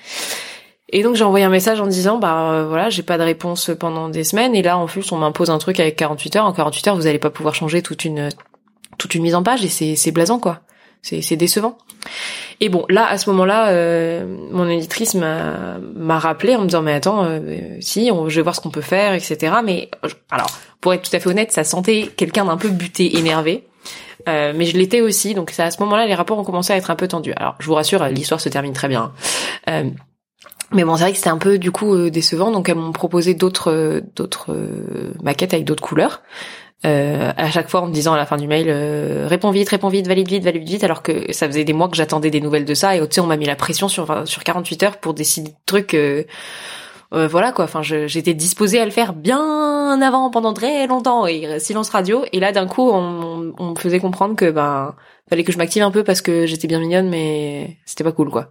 Et 0.93 1.03
donc 1.03 1.15
j'ai 1.15 1.25
envoyé 1.25 1.45
un 1.45 1.51
message 1.51 1.81
en 1.81 1.87
disant 1.87 2.19
bah 2.19 2.51
euh, 2.51 2.67
voilà 2.67 2.91
j'ai 2.91 3.05
pas 3.05 3.17
de 3.17 3.23
réponse 3.23 3.71
pendant 3.79 4.09
des 4.09 4.25
semaines 4.25 4.57
et 4.57 4.63
là 4.63 4.77
en 4.77 4.87
plus 4.87 5.13
on 5.13 5.19
m'impose 5.19 5.49
un 5.49 5.59
truc 5.59 5.79
avec 5.79 5.95
48 5.95 6.37
heures 6.37 6.47
en 6.47 6.53
48 6.53 6.89
heures 6.89 6.97
vous 6.97 7.07
allez 7.07 7.21
pas 7.21 7.31
pouvoir 7.31 7.55
changer 7.55 7.81
toute 7.81 8.05
une 8.05 8.29
toute 9.01 9.15
une 9.15 9.23
mise 9.23 9.35
en 9.35 9.43
page 9.43 9.65
et 9.65 9.97
c'est 9.97 10.13
blasant 10.13 10.39
quoi. 10.39 10.61
C'est 11.03 11.37
décevant. 11.37 11.79
Et 12.61 12.69
bon, 12.69 12.85
là 12.91 13.07
à 13.09 13.17
ce 13.17 13.31
moment-là, 13.31 13.71
euh, 13.71 14.37
mon 14.51 14.69
éditrice 14.69 15.15
m'a 15.15 16.19
rappelé 16.19 16.55
en 16.55 16.61
me 16.61 16.67
disant 16.67 16.83
mais 16.83 16.93
attends, 16.93 17.25
euh, 17.25 17.79
si, 17.81 18.11
on, 18.13 18.29
je 18.29 18.37
vais 18.37 18.43
voir 18.43 18.55
ce 18.55 18.61
qu'on 18.61 18.71
peut 18.71 18.83
faire, 18.83 19.15
etc. 19.15 19.55
Mais 19.65 19.91
alors 20.31 20.51
pour 20.81 20.93
être 20.93 21.09
tout 21.09 21.17
à 21.17 21.21
fait 21.21 21.29
honnête, 21.29 21.53
ça 21.53 21.65
sentait 21.65 22.11
quelqu'un 22.15 22.45
d'un 22.45 22.59
peu 22.59 22.69
buté, 22.69 23.19
énervé. 23.19 23.67
Euh, 24.29 24.53
mais 24.55 24.67
je 24.67 24.77
l'étais 24.77 25.01
aussi, 25.01 25.33
donc 25.33 25.51
c'est 25.51 25.63
à 25.63 25.71
ce 25.71 25.81
moment-là 25.81 26.07
les 26.07 26.15
rapports 26.15 26.39
ont 26.39 26.45
commencé 26.45 26.75
à 26.75 26.77
être 26.77 26.91
un 26.91 26.97
peu 26.97 27.09
tendus. 27.09 27.33
Alors 27.37 27.55
je 27.59 27.67
vous 27.67 27.75
rassure, 27.75 28.05
l'histoire 28.09 28.41
se 28.41 28.51
termine 28.51 28.75
très 28.75 28.89
bien. 28.89 29.13
Euh, 29.71 29.85
mais 30.73 30.85
bon, 30.85 30.97
c'est 30.97 31.05
vrai 31.05 31.13
que 31.13 31.17
c'était 31.17 31.31
un 31.31 31.39
peu 31.39 31.57
du 31.59 31.73
coup 31.73 32.11
décevant, 32.11 32.51
donc 32.51 32.69
elles 32.69 32.77
m'ont 32.77 32.93
proposé 32.93 33.33
d'autres 33.33 34.03
d'autres 34.15 34.55
maquettes 35.23 35.55
avec 35.55 35.65
d'autres 35.65 35.83
couleurs 35.83 36.21
euh, 36.87 37.33
à 37.37 37.51
chaque 37.51 37.69
fois 37.69 37.83
en 37.83 37.87
me 37.89 37.93
disant 37.93 38.15
à 38.15 38.17
la 38.17 38.25
fin 38.25 38.39
du 38.39 38.47
mail 38.47 38.67
euh, 38.69 39.27
réponds 39.29 39.51
vite, 39.51 39.69
réponds 39.69 39.89
vite, 39.89 40.07
valide 40.07 40.29
vite, 40.29 40.45
valide 40.45 40.67
vite, 40.67 40.83
alors 40.83 41.03
que 41.03 41.31
ça 41.33 41.47
faisait 41.47 41.65
des 41.65 41.75
mois 41.75 41.89
que 41.89 41.97
j'attendais 41.97 42.31
des 42.31 42.41
nouvelles 42.41 42.65
de 42.65 42.75
ça 42.75 42.97
et 42.97 43.01
tu 43.01 43.07
sais 43.11 43.21
on 43.21 43.27
m'a 43.27 43.37
mis 43.37 43.45
la 43.45 43.57
pression 43.57 43.89
sur 43.89 44.27
sur 44.27 44.45
48 44.45 44.83
heures 44.83 44.97
pour 44.97 45.15
décider 45.15 45.51
de 45.51 45.57
trucs. 45.67 45.95
Euh, 45.95 46.25
euh, 47.13 47.27
voilà 47.27 47.53
quoi. 47.53 47.65
Enfin, 47.65 47.83
j'étais 47.83 48.35
disposée 48.35 48.81
à 48.81 48.85
le 48.85 48.91
faire 48.93 49.13
bien 49.15 50.01
avant, 50.01 50.31
pendant 50.31 50.53
très 50.53 50.87
longtemps 50.87 51.27
et 51.27 51.59
silence 51.59 51.91
radio. 51.91 52.25
Et 52.33 52.39
là, 52.39 52.53
d'un 52.53 52.67
coup, 52.69 52.89
on, 52.89 53.53
on, 53.59 53.71
me 53.71 53.75
faisait 53.75 53.99
comprendre 53.99 54.37
que 54.37 54.51
ben 54.51 54.95
fallait 55.31 55.45
que 55.45 55.53
je 55.53 55.59
m'active 55.59 55.83
un 55.83 55.91
peu 55.91 56.05
parce 56.05 56.21
que 56.21 56.45
j'étais 56.45 56.69
bien 56.69 56.81
mignonne, 56.81 57.09
mais 57.09 57.79
c'était 57.87 58.05
pas 58.05 58.13
cool 58.13 58.31
quoi. 58.31 58.51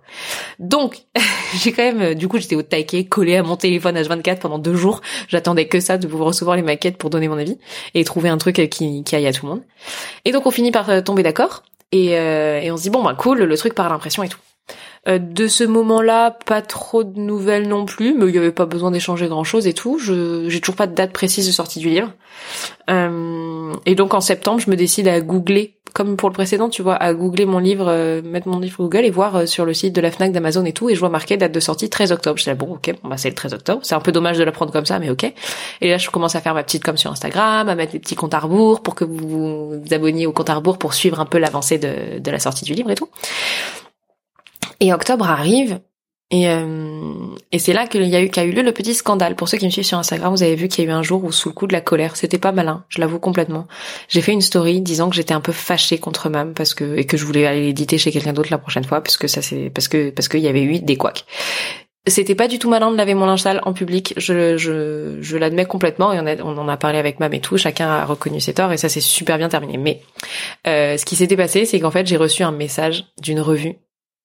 Donc, 0.57 1.03
j'ai 1.61 1.71
quand 1.73 1.83
même, 1.83 2.15
du 2.15 2.27
coup, 2.27 2.39
j'étais 2.39 2.55
au 2.55 2.63
taquet, 2.63 3.05
collé 3.05 3.35
à 3.35 3.43
mon 3.43 3.57
téléphone 3.57 3.97
H24 3.97 4.39
pendant 4.39 4.57
deux 4.57 4.75
jours. 4.75 5.01
J'attendais 5.27 5.67
que 5.67 5.79
ça 5.79 5.97
de 5.97 6.07
pouvoir 6.07 6.29
recevoir 6.29 6.55
les 6.55 6.63
maquettes 6.63 6.97
pour 6.97 7.09
donner 7.09 7.27
mon 7.27 7.37
avis 7.37 7.57
et 7.93 8.03
trouver 8.03 8.29
un 8.29 8.37
truc 8.37 8.55
qui, 8.69 9.03
qui 9.03 9.15
aille 9.15 9.27
à 9.27 9.33
tout 9.33 9.45
le 9.45 9.51
monde. 9.51 9.63
Et 10.25 10.31
donc, 10.31 10.45
on 10.45 10.51
finit 10.51 10.71
par 10.71 10.89
euh, 10.89 11.01
tomber 11.01 11.21
d'accord 11.21 11.63
et, 11.91 12.17
euh, 12.17 12.61
et 12.61 12.71
on 12.71 12.77
se 12.77 12.83
dit 12.83 12.89
bon 12.89 13.03
ben 13.03 13.15
cool, 13.15 13.39
le 13.39 13.57
truc 13.57 13.73
par 13.75 13.89
l'impression 13.89 14.23
et 14.23 14.29
tout. 14.29 14.39
Euh, 15.07 15.17
de 15.17 15.47
ce 15.47 15.63
moment-là, 15.63 16.31
pas 16.45 16.61
trop 16.61 17.03
de 17.03 17.19
nouvelles 17.19 17.67
non 17.67 17.85
plus, 17.85 18.13
mais 18.13 18.25
il 18.25 18.31
n'y 18.31 18.37
avait 18.37 18.51
pas 18.51 18.65
besoin 18.65 18.91
d'échanger 18.91 19.27
grand-chose 19.27 19.67
et 19.67 19.73
tout. 19.73 19.97
Je 19.97 20.47
j'ai 20.49 20.59
toujours 20.59 20.75
pas 20.75 20.87
de 20.87 20.95
date 20.95 21.13
précise 21.13 21.47
de 21.47 21.51
sortie 21.51 21.79
du 21.79 21.89
livre. 21.89 22.11
Euh, 22.89 23.73
et 23.85 23.95
donc 23.95 24.13
en 24.13 24.21
septembre, 24.21 24.59
je 24.59 24.69
me 24.69 24.75
décide 24.75 25.07
à 25.07 25.21
googler, 25.21 25.77
comme 25.93 26.17
pour 26.17 26.29
le 26.29 26.33
précédent, 26.33 26.69
tu 26.69 26.81
vois, 26.81 26.95
à 26.95 27.13
googler 27.13 27.45
mon 27.45 27.59
livre, 27.59 27.87
euh, 27.87 28.21
mettre 28.21 28.49
mon 28.49 28.59
livre 28.59 28.77
Google 28.77 29.05
et 29.05 29.09
voir 29.09 29.47
sur 29.47 29.65
le 29.65 29.73
site 29.73 29.93
de 29.93 30.01
la 30.01 30.11
Fnac, 30.11 30.33
d'Amazon 30.33 30.65
et 30.65 30.73
tout, 30.73 30.89
et 30.89 30.95
je 30.95 30.99
vois 30.99 31.09
marqué 31.09 31.37
date 31.37 31.53
de 31.53 31.59
sortie 31.59 31.89
13 31.89 32.11
octobre. 32.11 32.37
Je 32.37 32.49
dis 32.49 32.57
bon, 32.57 32.73
ok, 32.73 32.93
bon 33.01 33.09
bah 33.09 33.17
c'est 33.17 33.29
le 33.29 33.35
13 33.35 33.53
octobre. 33.53 33.79
C'est 33.83 33.95
un 33.95 34.01
peu 34.01 34.11
dommage 34.11 34.37
de 34.37 34.43
la 34.43 34.51
prendre 34.51 34.73
comme 34.73 34.85
ça, 34.85 34.99
mais 34.99 35.09
ok. 35.09 35.31
Et 35.81 35.89
là, 35.89 35.97
je 35.97 36.09
commence 36.09 36.35
à 36.35 36.41
faire 36.41 36.53
ma 36.53 36.63
petite 36.63 36.83
com 36.83 36.97
sur 36.97 37.11
Instagram, 37.11 37.69
à 37.69 37.75
mettre 37.75 37.93
des 37.93 37.99
petits 37.99 38.15
comptes 38.15 38.33
à 38.33 38.39
rebours 38.39 38.81
pour 38.81 38.95
que 38.95 39.05
vous 39.05 39.79
vous 39.79 39.93
abonniez 39.93 40.27
au 40.27 40.33
compte 40.33 40.49
à 40.49 40.55
rebours 40.55 40.77
pour 40.77 40.93
suivre 40.93 41.21
un 41.21 41.25
peu 41.25 41.37
l'avancée 41.37 41.77
de, 41.77 42.19
de 42.19 42.31
la 42.31 42.39
sortie 42.39 42.65
du 42.65 42.73
livre 42.73 42.91
et 42.91 42.95
tout. 42.95 43.07
Et 44.79 44.93
octobre 44.93 45.29
arrive, 45.29 45.79
et, 46.31 46.47
euh, 46.47 47.35
et 47.51 47.57
c'est 47.57 47.73
là 47.73 47.87
qu'il 47.87 48.03
y 48.03 48.15
a 48.15 48.21
eu 48.21 48.29
qu'a 48.29 48.43
eu 48.43 48.51
lieu 48.51 48.61
le 48.61 48.71
petit 48.71 48.93
scandale. 48.93 49.35
Pour 49.35 49.49
ceux 49.49 49.57
qui 49.57 49.65
me 49.65 49.71
suivent 49.71 49.85
sur 49.85 49.97
Instagram, 49.97 50.31
vous 50.31 50.43
avez 50.43 50.55
vu 50.55 50.67
qu'il 50.67 50.83
y 50.83 50.87
a 50.87 50.91
eu 50.91 50.93
un 50.93 51.01
jour 51.01 51.23
où 51.23 51.31
sous 51.31 51.49
le 51.49 51.53
coup 51.55 51.65
de 51.65 51.73
la 51.73 51.81
colère, 51.81 52.15
c'était 52.15 52.37
pas 52.37 52.51
malin, 52.51 52.85
je 52.89 53.01
l'avoue 53.01 53.19
complètement. 53.19 53.67
J'ai 54.09 54.21
fait 54.21 54.31
une 54.31 54.41
story 54.41 54.81
disant 54.81 55.09
que 55.09 55.15
j'étais 55.15 55.33
un 55.33 55.41
peu 55.41 55.51
fâchée 55.51 55.97
contre 55.97 56.29
Mam 56.29 56.53
parce 56.53 56.75
que 56.75 56.97
et 56.97 57.05
que 57.05 57.17
je 57.17 57.25
voulais 57.25 57.47
aller 57.47 57.63
l'éditer 57.63 57.97
chez 57.97 58.11
quelqu'un 58.11 58.33
d'autre 58.33 58.49
la 58.51 58.59
prochaine 58.59 58.83
fois 58.83 59.01
parce 59.01 59.17
que 59.17 59.27
ça 59.27 59.41
c'est 59.41 59.71
parce 59.71 59.87
que 59.87 60.11
parce 60.11 60.27
qu'il 60.27 60.41
y 60.41 60.47
avait 60.47 60.61
eu 60.61 60.79
des 60.79 60.97
couacs. 60.97 61.25
C'était 62.07 62.35
pas 62.35 62.47
du 62.47 62.59
tout 62.59 62.69
malin 62.69 62.91
de 62.91 62.95
laver 62.95 63.13
mon 63.13 63.25
linge 63.25 63.41
sale 63.41 63.59
en 63.63 63.73
public, 63.73 64.13
je, 64.17 64.57
je, 64.57 65.17
je 65.21 65.37
l'admets 65.37 65.65
complètement 65.65 66.13
et 66.13 66.19
on, 66.19 66.47
on 66.47 66.57
en 66.57 66.67
a 66.67 66.77
parlé 66.77 66.97
avec 66.97 67.19
Mam 67.19 67.33
et 67.33 67.41
tout, 67.41 67.57
chacun 67.57 67.89
a 67.89 68.05
reconnu 68.05 68.39
ses 68.39 68.53
torts 68.53 68.71
et 68.71 68.77
ça 68.77 68.87
s'est 68.87 69.01
super 69.01 69.37
bien 69.37 69.49
terminé. 69.49 69.77
Mais 69.77 70.01
euh, 70.67 70.95
ce 70.95 71.05
qui 71.05 71.15
s'était 71.15 71.35
passé, 71.35 71.65
c'est 71.65 71.79
qu'en 71.79 71.91
fait 71.91 72.07
j'ai 72.07 72.17
reçu 72.17 72.43
un 72.43 72.51
message 72.51 73.05
d'une 73.21 73.41
revue 73.41 73.77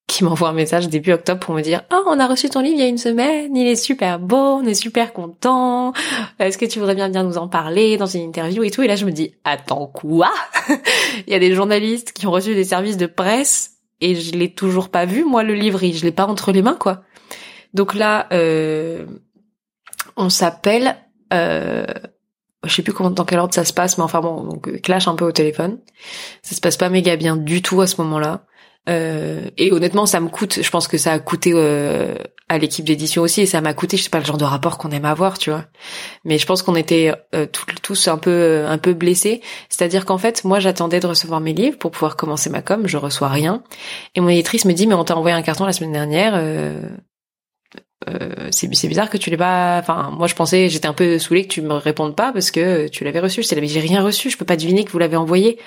qui 0.06 0.22
m'envoie 0.22 0.50
un 0.50 0.52
message 0.52 0.88
début 0.88 1.12
octobre 1.12 1.40
pour 1.40 1.54
me 1.54 1.62
dire 1.62 1.82
ah 1.90 2.02
on 2.06 2.18
a 2.20 2.26
reçu 2.26 2.48
ton 2.48 2.60
livre 2.60 2.76
il 2.76 2.80
y 2.80 2.84
a 2.84 2.88
une 2.88 2.98
semaine 2.98 3.56
il 3.56 3.66
est 3.66 3.76
super 3.76 4.18
beau 4.18 4.36
on 4.36 4.64
est 4.64 4.74
super 4.74 5.12
content 5.12 5.92
est-ce 6.38 6.58
que 6.58 6.66
tu 6.66 6.78
voudrais 6.78 6.94
bien 6.94 7.08
bien 7.08 7.22
nous 7.22 7.38
en 7.38 7.48
parler 7.48 7.96
dans 7.96 8.06
une 8.06 8.22
interview 8.22 8.62
et 8.64 8.70
tout? 8.70 8.82
Et 8.82 8.86
là 8.86 8.96
je 8.96 9.06
me 9.06 9.12
dis 9.12 9.34
attends 9.44 9.86
quoi? 9.86 10.30
Il 11.26 11.32
y 11.32 11.36
a 11.36 11.38
des 11.38 11.54
journalistes 11.54 12.12
qui 12.12 12.26
ont 12.26 12.30
reçu 12.30 12.54
des 12.54 12.64
services 12.64 12.96
de 12.96 13.06
presse 13.06 13.78
et 14.00 14.14
je 14.14 14.32
l'ai 14.32 14.52
toujours 14.52 14.90
pas 14.90 15.06
vu 15.06 15.24
moi 15.24 15.42
le 15.42 15.54
livre 15.54 15.80
je 15.80 16.04
l'ai 16.04 16.12
pas 16.12 16.26
entre 16.26 16.52
les 16.52 16.62
mains 16.62 16.76
quoi 16.78 17.02
donc 17.72 17.94
là 17.94 18.26
euh, 18.32 19.06
on 20.16 20.28
s'appelle 20.28 20.96
euh, 21.32 21.86
je 22.66 22.74
sais 22.74 22.82
plus 22.82 22.92
comment 22.92 23.10
dans 23.10 23.24
quel 23.24 23.38
ordre 23.38 23.54
ça 23.54 23.64
se 23.64 23.72
passe 23.72 23.98
mais 23.98 24.04
enfin 24.04 24.20
bon 24.20 24.42
donc 24.42 24.80
clash 24.80 25.08
un 25.08 25.14
peu 25.14 25.24
au 25.24 25.32
téléphone. 25.32 25.78
Ça 26.42 26.54
se 26.54 26.60
passe 26.60 26.76
pas 26.76 26.88
méga 26.88 27.16
bien 27.16 27.36
du 27.36 27.62
tout 27.62 27.80
à 27.80 27.86
ce 27.86 28.00
moment-là 28.02 28.44
euh, 28.88 29.48
et 29.56 29.72
honnêtement, 29.72 30.06
ça 30.06 30.20
me 30.20 30.28
coûte. 30.28 30.60
Je 30.62 30.70
pense 30.70 30.88
que 30.88 30.98
ça 30.98 31.12
a 31.12 31.18
coûté 31.18 31.52
euh, 31.54 32.14
à 32.48 32.58
l'équipe 32.58 32.84
d'édition 32.84 33.22
aussi, 33.22 33.42
et 33.42 33.46
ça 33.46 33.60
m'a 33.60 33.74
coûté. 33.74 33.96
Je 33.96 34.02
sais 34.02 34.10
pas 34.10 34.18
le 34.18 34.24
genre 34.24 34.36
de 34.36 34.44
rapport 34.44 34.78
qu'on 34.78 34.90
aime 34.90 35.04
avoir, 35.04 35.38
tu 35.38 35.50
vois. 35.50 35.64
Mais 36.24 36.38
je 36.38 36.46
pense 36.46 36.62
qu'on 36.62 36.74
était 36.74 37.12
euh, 37.34 37.46
tous 37.82 38.08
un 38.08 38.18
peu 38.18 38.64
un 38.66 38.78
peu 38.78 38.92
blessés. 38.92 39.40
C'est-à-dire 39.68 40.04
qu'en 40.04 40.18
fait, 40.18 40.44
moi, 40.44 40.60
j'attendais 40.60 41.00
de 41.00 41.06
recevoir 41.06 41.40
mes 41.40 41.54
livres 41.54 41.78
pour 41.78 41.90
pouvoir 41.90 42.16
commencer 42.16 42.50
ma 42.50 42.62
com. 42.62 42.86
Je 42.86 42.96
reçois 42.96 43.28
rien, 43.28 43.62
et 44.14 44.20
mon 44.20 44.28
éditrice 44.28 44.64
me 44.64 44.72
dit 44.72 44.86
mais 44.86 44.94
on 44.94 45.04
t'a 45.04 45.16
envoyé 45.16 45.36
un 45.36 45.42
carton 45.42 45.64
la 45.64 45.72
semaine 45.72 45.92
dernière. 45.92 46.34
Euh, 48.08 48.48
c'est 48.50 48.88
bizarre 48.88 49.08
que 49.08 49.16
tu 49.16 49.30
l'aies 49.30 49.36
pas. 49.36 49.78
Enfin, 49.78 50.10
moi 50.16 50.26
je 50.26 50.34
pensais, 50.34 50.68
j'étais 50.68 50.86
un 50.86 50.92
peu 50.92 51.18
saoulée 51.18 51.44
que 51.44 51.52
tu 51.52 51.62
me 51.62 51.74
répondes 51.74 52.14
pas 52.14 52.32
parce 52.32 52.50
que 52.50 52.88
tu 52.88 53.04
l'avais 53.04 53.20
reçu. 53.20 53.42
Je 53.42 53.48
j'ai 53.64 53.80
rien 53.80 54.02
reçu, 54.02 54.30
je 54.30 54.36
peux 54.36 54.44
pas 54.44 54.56
deviner 54.56 54.84
que 54.84 54.90
vous 54.90 54.98
l'avez 54.98 55.16
envoyé. 55.16 55.58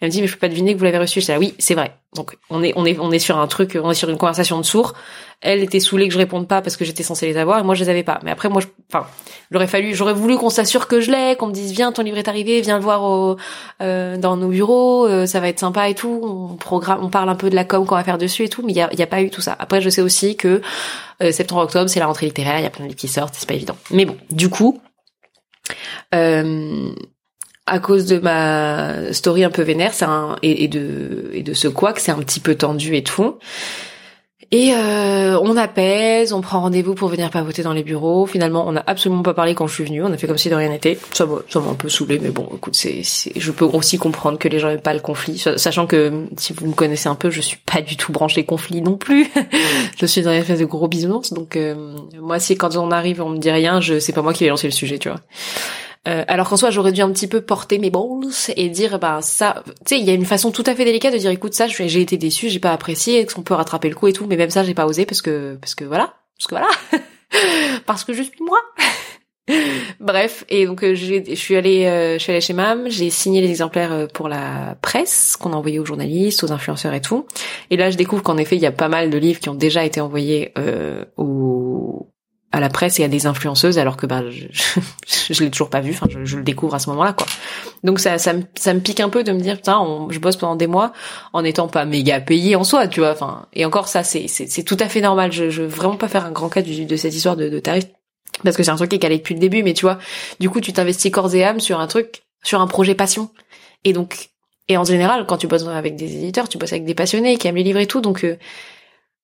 Elle 0.00 0.08
me 0.08 0.12
dit 0.12 0.20
mais 0.20 0.26
je 0.26 0.34
peux 0.34 0.40
pas 0.40 0.48
deviner 0.48 0.74
que 0.74 0.78
vous 0.78 0.84
l'avez 0.84 0.98
reçu. 0.98 1.20
Je 1.20 1.26
dis 1.26 1.38
oui, 1.38 1.54
c'est 1.58 1.74
vrai. 1.74 1.96
Donc 2.14 2.36
on 2.50 2.62
est 2.62 2.72
on 2.76 2.84
est 2.84 2.98
on 2.98 3.10
est 3.12 3.18
sur 3.18 3.38
un 3.38 3.46
truc, 3.46 3.78
on 3.82 3.90
est 3.90 3.94
sur 3.94 4.10
une 4.10 4.18
conversation 4.18 4.58
de 4.58 4.64
sourds. 4.64 4.94
Elle 5.42 5.62
était 5.62 5.80
saoulée 5.80 6.08
que 6.08 6.14
je 6.14 6.18
réponde 6.18 6.48
pas 6.48 6.62
parce 6.62 6.76
que 6.76 6.84
j'étais 6.84 7.02
censée 7.02 7.26
les 7.26 7.36
avoir 7.36 7.58
et 7.58 7.62
moi 7.62 7.74
je 7.74 7.84
les 7.84 7.90
avais 7.90 8.02
pas. 8.02 8.18
Mais 8.22 8.30
après 8.30 8.48
moi, 8.48 8.62
enfin, 8.92 9.06
j'aurais 9.50 9.66
fallu, 9.66 9.94
j'aurais 9.94 10.14
voulu 10.14 10.38
qu'on 10.38 10.50
s'assure 10.50 10.88
que 10.88 11.00
je 11.00 11.10
l'ai, 11.10 11.36
qu'on 11.36 11.48
me 11.48 11.52
dise 11.52 11.72
viens 11.72 11.92
ton 11.92 12.02
livre 12.02 12.16
est 12.16 12.28
arrivé, 12.28 12.60
viens 12.62 12.78
le 12.78 12.82
voir 12.82 13.04
au, 13.04 13.36
euh, 13.82 14.16
dans 14.16 14.36
nos 14.36 14.48
bureaux, 14.48 15.06
euh, 15.06 15.26
ça 15.26 15.40
va 15.40 15.48
être 15.48 15.60
sympa 15.60 15.88
et 15.90 15.94
tout. 15.94 16.20
On 16.22 16.56
programme, 16.56 17.04
on 17.04 17.10
parle 17.10 17.28
un 17.28 17.34
peu 17.34 17.50
de 17.50 17.54
la 17.54 17.64
com 17.64 17.84
qu'on 17.84 17.96
va 17.96 18.04
faire 18.04 18.18
dessus 18.18 18.44
et 18.44 18.48
tout, 18.48 18.62
mais 18.64 18.72
il 18.72 18.78
y 18.78 18.80
a, 18.80 19.06
pas 19.06 19.20
eu 19.20 19.30
tout 19.30 19.42
ça. 19.42 19.54
Après 19.58 19.80
je 19.82 19.90
sais 19.90 20.02
aussi 20.02 20.36
que 20.36 20.62
euh, 21.22 21.32
septembre 21.32 21.62
octobre 21.62 21.90
c'est 21.90 22.00
la 22.00 22.06
rentrée 22.06 22.26
littéraire, 22.26 22.58
il 22.58 22.62
y 22.62 22.66
a 22.66 22.70
plein 22.70 22.84
de 22.84 22.88
livres 22.88 23.00
qui 23.00 23.08
sortent, 23.08 23.34
c'est 23.36 23.48
pas 23.48 23.54
évident. 23.54 23.76
Mais 23.90 24.04
bon, 24.04 24.16
du 24.30 24.48
coup. 24.48 24.80
Euh, 26.14 26.92
à 27.66 27.80
cause 27.80 28.06
de 28.06 28.18
ma 28.18 29.12
story 29.12 29.42
un 29.42 29.50
peu 29.50 29.62
vénère, 29.62 29.92
c'est 29.92 30.06
de 30.06 31.30
et 31.32 31.42
de 31.42 31.52
ce 31.52 31.66
quoi 31.66 31.92
que 31.92 32.00
c'est 32.00 32.12
un 32.12 32.20
petit 32.20 32.38
peu 32.38 32.54
tendu 32.54 32.94
et 32.94 33.02
tout. 33.02 33.38
Et 34.52 34.72
euh, 34.72 35.38
on 35.40 35.56
apaise, 35.56 36.32
on 36.32 36.40
prend 36.40 36.60
rendez-vous 36.60 36.94
pour 36.94 37.08
venir 37.08 37.30
pavoter 37.30 37.62
dans 37.62 37.72
les 37.72 37.82
bureaux. 37.82 38.26
Finalement, 38.26 38.66
on 38.68 38.72
n'a 38.72 38.84
absolument 38.86 39.22
pas 39.22 39.34
parlé 39.34 39.54
quand 39.54 39.66
je 39.66 39.74
suis 39.74 39.84
venue. 39.84 40.04
On 40.04 40.12
a 40.12 40.16
fait 40.16 40.28
comme 40.28 40.38
si 40.38 40.48
de 40.48 40.54
rien 40.54 40.68
n'était. 40.68 40.98
Ça 41.12 41.26
m'a, 41.26 41.38
ça 41.48 41.58
m'a 41.58 41.70
un 41.70 41.74
peu 41.74 41.88
saoulé, 41.88 42.20
mais 42.20 42.30
bon, 42.30 42.48
écoute, 42.54 42.76
c'est, 42.76 43.02
je 43.34 43.50
peux 43.50 43.64
aussi 43.64 43.98
comprendre 43.98 44.38
que 44.38 44.46
les 44.46 44.60
gens 44.60 44.68
n'aiment 44.68 44.80
pas 44.80 44.94
le 44.94 45.00
conflit, 45.00 45.38
sachant 45.56 45.86
que 45.86 46.26
si 46.36 46.52
vous 46.52 46.68
me 46.68 46.74
connaissez 46.74 47.08
un 47.08 47.16
peu, 47.16 47.30
je 47.30 47.40
suis 47.40 47.58
pas 47.58 47.80
du 47.80 47.96
tout 47.96 48.12
branchée 48.12 48.44
conflit 48.44 48.82
non 48.82 48.96
plus. 48.96 49.28
je 49.98 50.06
suis 50.06 50.22
dans 50.22 50.30
une 50.30 50.38
espèce 50.38 50.60
de 50.60 50.64
gros 50.64 50.86
bisounours, 50.86 51.32
donc 51.32 51.56
euh, 51.56 51.96
moi, 52.20 52.38
si 52.38 52.56
quand 52.56 52.76
on 52.76 52.92
arrive, 52.92 53.20
on 53.20 53.30
me 53.30 53.38
dit 53.38 53.50
rien, 53.50 53.80
je, 53.80 53.98
c'est 53.98 54.12
pas 54.12 54.22
moi 54.22 54.32
qui 54.32 54.44
vais 54.44 54.50
lancer 54.50 54.68
le 54.68 54.72
sujet, 54.72 54.98
tu 54.98 55.08
vois. 55.08 55.20
Euh, 56.06 56.24
alors 56.28 56.48
qu'en 56.48 56.56
soi, 56.56 56.70
j'aurais 56.70 56.92
dû 56.92 57.00
un 57.00 57.10
petit 57.10 57.26
peu 57.26 57.40
porter 57.40 57.78
mes 57.78 57.90
balls 57.90 58.30
et 58.56 58.68
dire, 58.68 58.98
bah 58.98 59.20
ça, 59.22 59.62
tu 59.66 59.72
sais, 59.86 59.98
il 59.98 60.04
y 60.04 60.10
a 60.10 60.14
une 60.14 60.24
façon 60.24 60.50
tout 60.50 60.64
à 60.66 60.74
fait 60.74 60.84
délicate 60.84 61.12
de 61.12 61.18
dire, 61.18 61.30
écoute, 61.30 61.54
ça, 61.54 61.66
j'ai 61.66 62.00
été 62.00 62.16
déçu, 62.16 62.48
j'ai 62.48 62.60
pas 62.60 62.72
apprécié, 62.72 63.20
est-ce 63.20 63.34
qu'on 63.34 63.42
peut 63.42 63.54
rattraper 63.54 63.88
le 63.88 63.94
coup 63.94 64.06
et 64.06 64.12
tout, 64.12 64.26
mais 64.26 64.36
même 64.36 64.50
ça, 64.50 64.62
j'ai 64.62 64.74
pas 64.74 64.86
osé 64.86 65.06
parce 65.06 65.22
que, 65.22 65.56
parce 65.60 65.74
que 65.74 65.84
voilà, 65.84 66.14
parce 66.38 66.46
que 66.46 66.54
voilà, 66.54 66.68
parce 67.86 68.04
que 68.04 68.12
je 68.12 68.22
suis 68.22 68.42
moi. 68.42 68.58
Bref, 70.00 70.44
et 70.48 70.66
donc 70.66 70.82
euh, 70.82 70.94
je 70.94 71.34
suis 71.34 71.56
allée, 71.56 71.84
euh, 71.86 72.18
allée 72.28 72.40
chez 72.40 72.52
Mam, 72.52 72.88
j'ai 72.88 73.10
signé 73.10 73.40
les 73.40 73.50
exemplaires 73.50 73.92
euh, 73.92 74.06
pour 74.06 74.28
la 74.28 74.76
presse 74.82 75.36
qu'on 75.36 75.52
a 75.52 75.56
envoyé 75.56 75.78
aux 75.78 75.84
journalistes, 75.84 76.42
aux 76.42 76.52
influenceurs 76.52 76.94
et 76.94 77.00
tout. 77.00 77.26
Et 77.70 77.76
là, 77.76 77.90
je 77.90 77.96
découvre 77.96 78.22
qu'en 78.22 78.36
effet, 78.38 78.56
il 78.56 78.62
y 78.62 78.66
a 78.66 78.72
pas 78.72 78.88
mal 78.88 79.10
de 79.10 79.18
livres 79.18 79.40
qui 79.40 79.48
ont 79.48 79.54
déjà 79.54 79.84
été 79.84 80.00
envoyés 80.00 80.52
aux 81.16 82.08
à 82.52 82.60
la 82.60 82.68
presse 82.68 82.98
et 83.00 83.04
à 83.04 83.08
des 83.08 83.26
influenceuses, 83.26 83.78
alors 83.78 83.96
que 83.96 84.06
bah 84.06 84.22
je, 84.30 84.46
je, 85.34 85.44
l'ai 85.44 85.50
toujours 85.50 85.68
pas 85.68 85.80
vu. 85.80 85.92
Enfin, 85.92 86.06
je, 86.24 86.36
le 86.36 86.42
découvre 86.42 86.74
à 86.74 86.78
ce 86.78 86.88
moment-là, 86.90 87.12
quoi. 87.12 87.26
Donc 87.84 87.98
ça, 87.98 88.18
ça 88.18 88.32
me, 88.32 88.42
ça 88.54 88.72
me 88.72 88.80
pique 88.80 89.00
un 89.00 89.08
peu 89.08 89.24
de 89.24 89.32
me 89.32 89.40
dire 89.40 89.56
putain, 89.56 90.06
je 90.10 90.18
bosse 90.18 90.36
pendant 90.36 90.56
des 90.56 90.66
mois 90.66 90.92
en 91.32 91.44
étant 91.44 91.68
pas 91.68 91.84
méga 91.84 92.20
payé 92.20 92.56
en 92.56 92.64
soi, 92.64 92.88
tu 92.88 93.00
vois. 93.00 93.10
Enfin, 93.12 93.46
et 93.52 93.64
encore 93.64 93.88
ça, 93.88 94.02
c'est 94.04 94.28
c'est 94.28 94.62
tout 94.62 94.76
à 94.80 94.88
fait 94.88 95.00
normal. 95.00 95.32
Je, 95.32 95.50
je 95.50 95.62
veux 95.62 95.68
vraiment 95.68 95.96
pas 95.96 96.08
faire 96.08 96.24
un 96.24 96.32
grand 96.32 96.48
cas 96.48 96.62
de 96.62 96.96
cette 96.96 97.14
histoire 97.14 97.36
de, 97.36 97.48
de 97.48 97.58
tarifs 97.58 97.86
parce 98.44 98.56
que 98.56 98.62
c'est 98.62 98.70
un 98.70 98.76
truc 98.76 98.90
qui 98.90 98.96
est 98.96 99.00
calé 99.00 99.18
depuis 99.18 99.34
le 99.34 99.40
début, 99.40 99.62
mais 99.62 99.74
tu 99.74 99.82
vois, 99.84 99.98
du 100.40 100.50
coup, 100.50 100.60
tu 100.60 100.72
t'investis 100.72 101.10
corps 101.10 101.34
et 101.34 101.44
âme 101.44 101.60
sur 101.60 101.80
un 101.80 101.86
truc, 101.86 102.22
sur 102.42 102.60
un 102.60 102.66
projet 102.66 102.94
passion. 102.94 103.30
Et 103.84 103.92
donc, 103.92 104.30
et 104.68 104.76
en 104.76 104.84
général, 104.84 105.26
quand 105.26 105.38
tu 105.38 105.46
bosses 105.46 105.66
avec 105.66 105.96
des 105.96 106.16
éditeurs, 106.16 106.48
tu 106.48 106.58
bosses 106.58 106.72
avec 106.72 106.84
des 106.84 106.94
passionnés 106.94 107.36
qui 107.38 107.48
aiment 107.48 107.56
les 107.56 107.62
livres 107.62 107.78
et 107.78 107.86
tout, 107.86 108.00
donc 108.00 108.24
euh, 108.24 108.36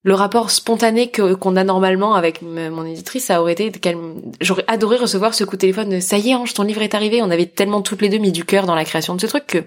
le 0.04 0.14
rapport 0.14 0.50
spontané 0.50 1.10
que 1.10 1.34
qu'on 1.34 1.54
a 1.56 1.64
normalement 1.64 2.14
avec 2.14 2.42
mon 2.42 2.84
éditrice, 2.84 3.26
ça 3.26 3.40
aurait 3.40 3.52
été 3.52 3.70
qu'elle, 3.70 3.96
j'aurais 4.40 4.64
adoré 4.66 4.96
recevoir 4.96 5.32
ce 5.32 5.44
coup 5.44 5.56
de 5.56 5.60
téléphone. 5.60 6.00
Ça 6.00 6.18
y 6.18 6.30
est, 6.30 6.34
Ange, 6.34 6.54
ton 6.54 6.64
livre 6.64 6.82
est 6.82 6.94
arrivé. 6.94 7.22
On 7.22 7.30
avait 7.30 7.46
tellement 7.46 7.82
toutes 7.82 8.02
les 8.02 8.08
deux 8.08 8.18
mis 8.18 8.32
du 8.32 8.44
cœur 8.44 8.66
dans 8.66 8.74
la 8.74 8.84
création 8.84 9.14
de 9.14 9.20
ce 9.20 9.26
truc 9.26 9.46
que 9.46 9.64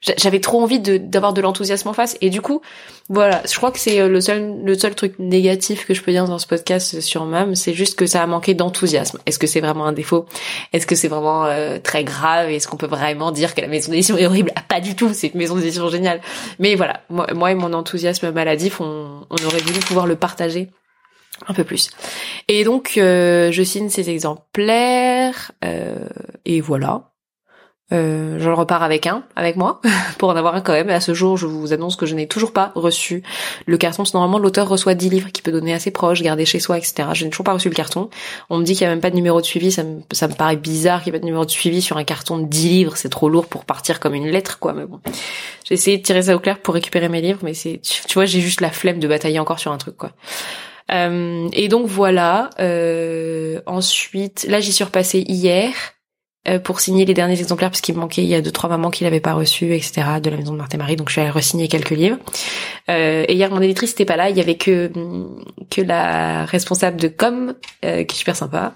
j'avais 0.00 0.40
trop 0.40 0.62
envie 0.62 0.80
d'avoir 0.80 1.32
de 1.32 1.40
l'enthousiasme 1.40 1.88
en 1.88 1.92
face. 1.92 2.16
Et 2.20 2.30
du 2.30 2.40
coup 2.40 2.60
voilà 3.08 3.42
je 3.48 3.54
crois 3.56 3.70
que 3.70 3.78
c'est 3.78 4.00
euh, 4.00 4.08
le 4.08 4.20
seul 4.20 4.62
le 4.64 4.78
seul 4.78 4.94
truc 4.94 5.18
négatif 5.18 5.86
que 5.86 5.94
je 5.94 6.02
peux 6.02 6.12
dire 6.12 6.26
dans 6.26 6.38
ce 6.38 6.46
podcast 6.46 7.00
sur 7.00 7.24
Mam 7.26 7.54
c'est 7.54 7.74
juste 7.74 7.98
que 7.98 8.06
ça 8.06 8.22
a 8.22 8.26
manqué 8.26 8.54
d'enthousiasme. 8.54 9.18
Est-ce 9.26 9.38
que 9.38 9.46
c'est 9.46 9.60
vraiment 9.60 9.86
un 9.86 9.92
défaut? 9.92 10.26
Est-ce 10.72 10.86
que 10.86 10.94
c'est 10.94 11.08
vraiment 11.08 11.44
euh, 11.44 11.78
très 11.78 12.04
grave? 12.04 12.50
Est-ce 12.50 12.68
qu'on 12.68 12.76
peut 12.76 12.86
vraiment 12.86 13.32
dire 13.32 13.54
que 13.54 13.60
la 13.60 13.68
maison 13.68 13.90
d'édition 13.90 14.16
est 14.16 14.26
horrible? 14.26 14.52
Ah, 14.56 14.62
pas 14.66 14.80
du 14.80 14.96
tout 14.96 15.12
c'est 15.12 15.28
une 15.28 15.38
maison 15.38 15.56
d'édition 15.56 15.88
géniale. 15.88 16.20
Mais 16.58 16.74
voilà 16.74 17.00
moi, 17.10 17.26
moi 17.34 17.50
et 17.50 17.54
mon 17.54 17.72
enthousiasme 17.72 18.30
maladif 18.30 18.80
on, 18.80 19.26
on 19.28 19.46
aurait 19.46 19.60
voulu 19.60 19.80
pouvoir 19.80 20.06
le 20.06 20.16
partager 20.16 20.70
un 21.46 21.54
peu 21.54 21.64
plus. 21.64 21.90
Et 22.48 22.64
donc, 22.64 22.94
euh, 22.96 23.50
je 23.50 23.62
signe 23.62 23.88
ces 23.88 24.10
exemplaires, 24.10 25.52
et 26.44 26.60
voilà. 26.60 27.10
Euh, 27.92 28.38
je 28.38 28.48
repars 28.48 28.82
avec 28.82 29.06
un, 29.06 29.24
avec 29.36 29.56
moi, 29.56 29.80
pour 30.18 30.28
en 30.28 30.36
avoir 30.36 30.54
un 30.54 30.60
quand 30.60 30.72
même. 30.72 30.90
Et 30.90 30.94
à 30.94 31.00
ce 31.00 31.14
jour, 31.14 31.36
je 31.36 31.46
vous 31.46 31.72
annonce 31.72 31.96
que 31.96 32.06
je 32.06 32.14
n'ai 32.14 32.26
toujours 32.26 32.52
pas 32.52 32.72
reçu 32.74 33.22
le 33.66 33.76
carton. 33.76 34.04
Normalement, 34.14 34.38
l'auteur 34.38 34.68
reçoit 34.68 34.94
10 34.94 35.10
livres 35.10 35.30
qu'il 35.30 35.42
peut 35.42 35.52
donner 35.52 35.74
à 35.74 35.78
ses 35.78 35.90
proches, 35.90 36.22
garder 36.22 36.44
chez 36.44 36.60
soi, 36.60 36.78
etc. 36.78 37.08
Je 37.14 37.24
n'ai 37.24 37.30
toujours 37.30 37.44
pas 37.44 37.52
reçu 37.52 37.68
le 37.68 37.74
carton. 37.74 38.08
On 38.48 38.58
me 38.58 38.64
dit 38.64 38.74
qu'il 38.74 38.86
n'y 38.86 38.88
a 38.88 38.94
même 38.94 39.00
pas 39.00 39.10
de 39.10 39.16
numéro 39.16 39.40
de 39.40 39.46
suivi. 39.46 39.72
Ça 39.72 39.82
me, 39.82 40.00
ça 40.12 40.28
me 40.28 40.34
paraît 40.34 40.56
bizarre 40.56 41.02
qu'il 41.02 41.12
n'y 41.12 41.16
ait 41.16 41.20
pas 41.20 41.22
de 41.22 41.26
numéro 41.26 41.44
de 41.44 41.50
suivi 41.50 41.82
sur 41.82 41.96
un 41.96 42.04
carton 42.04 42.38
de 42.38 42.46
10 42.46 42.68
livres. 42.68 42.96
C'est 42.96 43.08
trop 43.08 43.28
lourd 43.28 43.46
pour 43.46 43.64
partir 43.64 44.00
comme 44.00 44.14
une 44.14 44.28
lettre, 44.28 44.58
quoi. 44.58 44.72
Mais 44.72 44.86
bon, 44.86 45.00
j'ai 45.64 45.74
essayé 45.74 45.98
de 45.98 46.02
tirer 46.02 46.22
ça 46.22 46.36
au 46.36 46.38
clair 46.38 46.60
pour 46.60 46.74
récupérer 46.74 47.08
mes 47.08 47.20
livres, 47.20 47.40
mais 47.42 47.54
c'est, 47.54 47.80
tu 47.82 48.14
vois, 48.14 48.24
j'ai 48.24 48.40
juste 48.40 48.60
la 48.60 48.70
flemme 48.70 49.00
de 49.00 49.08
batailler 49.08 49.38
encore 49.38 49.58
sur 49.58 49.72
un 49.72 49.78
truc, 49.78 49.96
quoi. 49.96 50.12
Euh, 50.92 51.48
et 51.52 51.68
donc 51.68 51.86
voilà. 51.86 52.50
Euh, 52.58 53.60
ensuite, 53.66 54.46
là, 54.48 54.60
j'y 54.60 54.72
suis 54.72 54.84
repassée 54.84 55.24
hier. 55.26 55.72
Euh, 56.48 56.58
pour 56.58 56.80
signer 56.80 57.04
les 57.04 57.12
derniers 57.12 57.38
exemplaires 57.38 57.68
parce 57.68 57.82
qu'il 57.82 57.94
me 57.94 58.00
manquait 58.00 58.22
il 58.22 58.28
y 58.28 58.34
a 58.34 58.40
deux 58.40 58.50
trois 58.50 58.70
mamans 58.70 58.88
qui 58.88 59.04
l'avaient 59.04 59.20
pas 59.20 59.34
reçu 59.34 59.74
etc 59.74 60.02
de 60.22 60.30
la 60.30 60.38
maison 60.38 60.54
de 60.54 60.56
Marthe 60.56 60.74
et 60.74 60.78
Marie. 60.78 60.96
Donc 60.96 61.10
je 61.10 61.12
suis 61.12 61.20
allée 61.20 61.30
re-signer 61.30 61.68
quelques 61.68 61.90
livres. 61.90 62.16
Euh, 62.88 63.26
et 63.28 63.34
hier 63.34 63.50
mon 63.50 63.60
éditrice 63.60 63.90
n'était 63.90 64.06
pas 64.06 64.16
là. 64.16 64.30
Il 64.30 64.38
y 64.38 64.40
avait 64.40 64.56
que 64.56 64.90
que 65.70 65.82
la 65.82 66.46
responsable 66.46 66.98
de 66.98 67.08
com 67.08 67.52
euh, 67.84 68.04
qui 68.04 68.14
est 68.14 68.18
super 68.18 68.36
sympa 68.36 68.72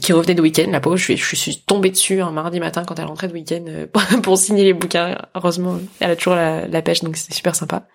qui 0.00 0.12
revenait 0.12 0.34
de 0.34 0.42
week-end, 0.42 0.66
la 0.70 0.80
pauvre, 0.80 0.96
je 0.96 1.14
suis, 1.14 1.62
tombée 1.66 1.90
dessus 1.90 2.20
un 2.20 2.30
mardi 2.30 2.60
matin 2.60 2.84
quand 2.84 2.98
elle 2.98 3.06
rentrait 3.06 3.28
de 3.28 3.32
week-end 3.32 3.64
euh, 3.68 3.86
pour, 4.22 4.38
signer 4.38 4.64
les 4.64 4.72
bouquins. 4.72 5.16
Heureusement, 5.34 5.78
elle 6.00 6.12
a 6.12 6.16
toujours 6.16 6.34
la, 6.34 6.82
pêche, 6.82 7.02
donc 7.02 7.16
c'était 7.16 7.34
super 7.34 7.54
sympa. 7.54 7.86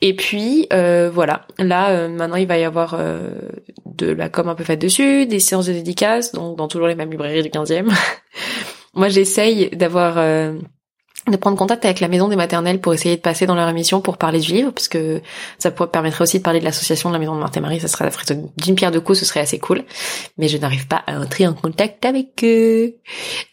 Et 0.00 0.14
puis 0.14 0.66
euh, 0.72 1.10
voilà, 1.12 1.46
là 1.58 1.90
euh, 1.90 2.08
maintenant 2.08 2.36
il 2.36 2.46
va 2.46 2.58
y 2.58 2.64
avoir 2.64 2.98
de 3.86 4.10
la 4.10 4.28
com 4.28 4.48
un 4.48 4.54
peu 4.54 4.64
faite 4.64 4.80
dessus, 4.80 5.26
des 5.26 5.40
séances 5.40 5.66
de 5.66 5.72
dédicaces, 5.72 6.32
donc 6.32 6.56
dans 6.56 6.68
toujours 6.68 6.88
les 6.88 6.94
mêmes 6.94 7.10
librairies 7.10 7.42
du 7.42 7.50
15e. 7.50 7.92
Moi 8.94 9.08
j'essaye 9.08 9.70
d'avoir 9.70 10.18
de 11.26 11.36
prendre 11.36 11.56
contact 11.56 11.84
avec 11.84 12.00
la 12.00 12.08
maison 12.08 12.28
des 12.28 12.36
maternelles 12.36 12.80
pour 12.80 12.92
essayer 12.92 13.16
de 13.16 13.20
passer 13.20 13.46
dans 13.46 13.54
leur 13.54 13.68
émission 13.68 14.00
pour 14.00 14.18
parler 14.18 14.40
du 14.40 14.52
livre, 14.52 14.70
parce 14.72 14.88
que 14.88 15.22
ça 15.58 15.70
permettrait 15.70 16.22
aussi 16.22 16.38
de 16.38 16.42
parler 16.42 16.60
de 16.60 16.64
l'association 16.64 17.08
de 17.08 17.14
la 17.14 17.18
maison 17.18 17.34
de 17.34 17.40
Marthe 17.40 17.56
et 17.56 17.60
Marie, 17.60 17.80
ça 17.80 17.88
serait 17.88 18.10
d'une 18.58 18.74
pierre 18.74 18.90
de 18.90 18.98
coups, 18.98 19.20
ce 19.20 19.24
serait 19.24 19.40
assez 19.40 19.58
cool. 19.58 19.84
Mais 20.36 20.48
je 20.48 20.58
n'arrive 20.58 20.86
pas 20.86 21.02
à 21.06 21.18
entrer 21.18 21.46
en 21.46 21.54
contact 21.54 22.04
avec 22.04 22.44
eux. 22.44 22.96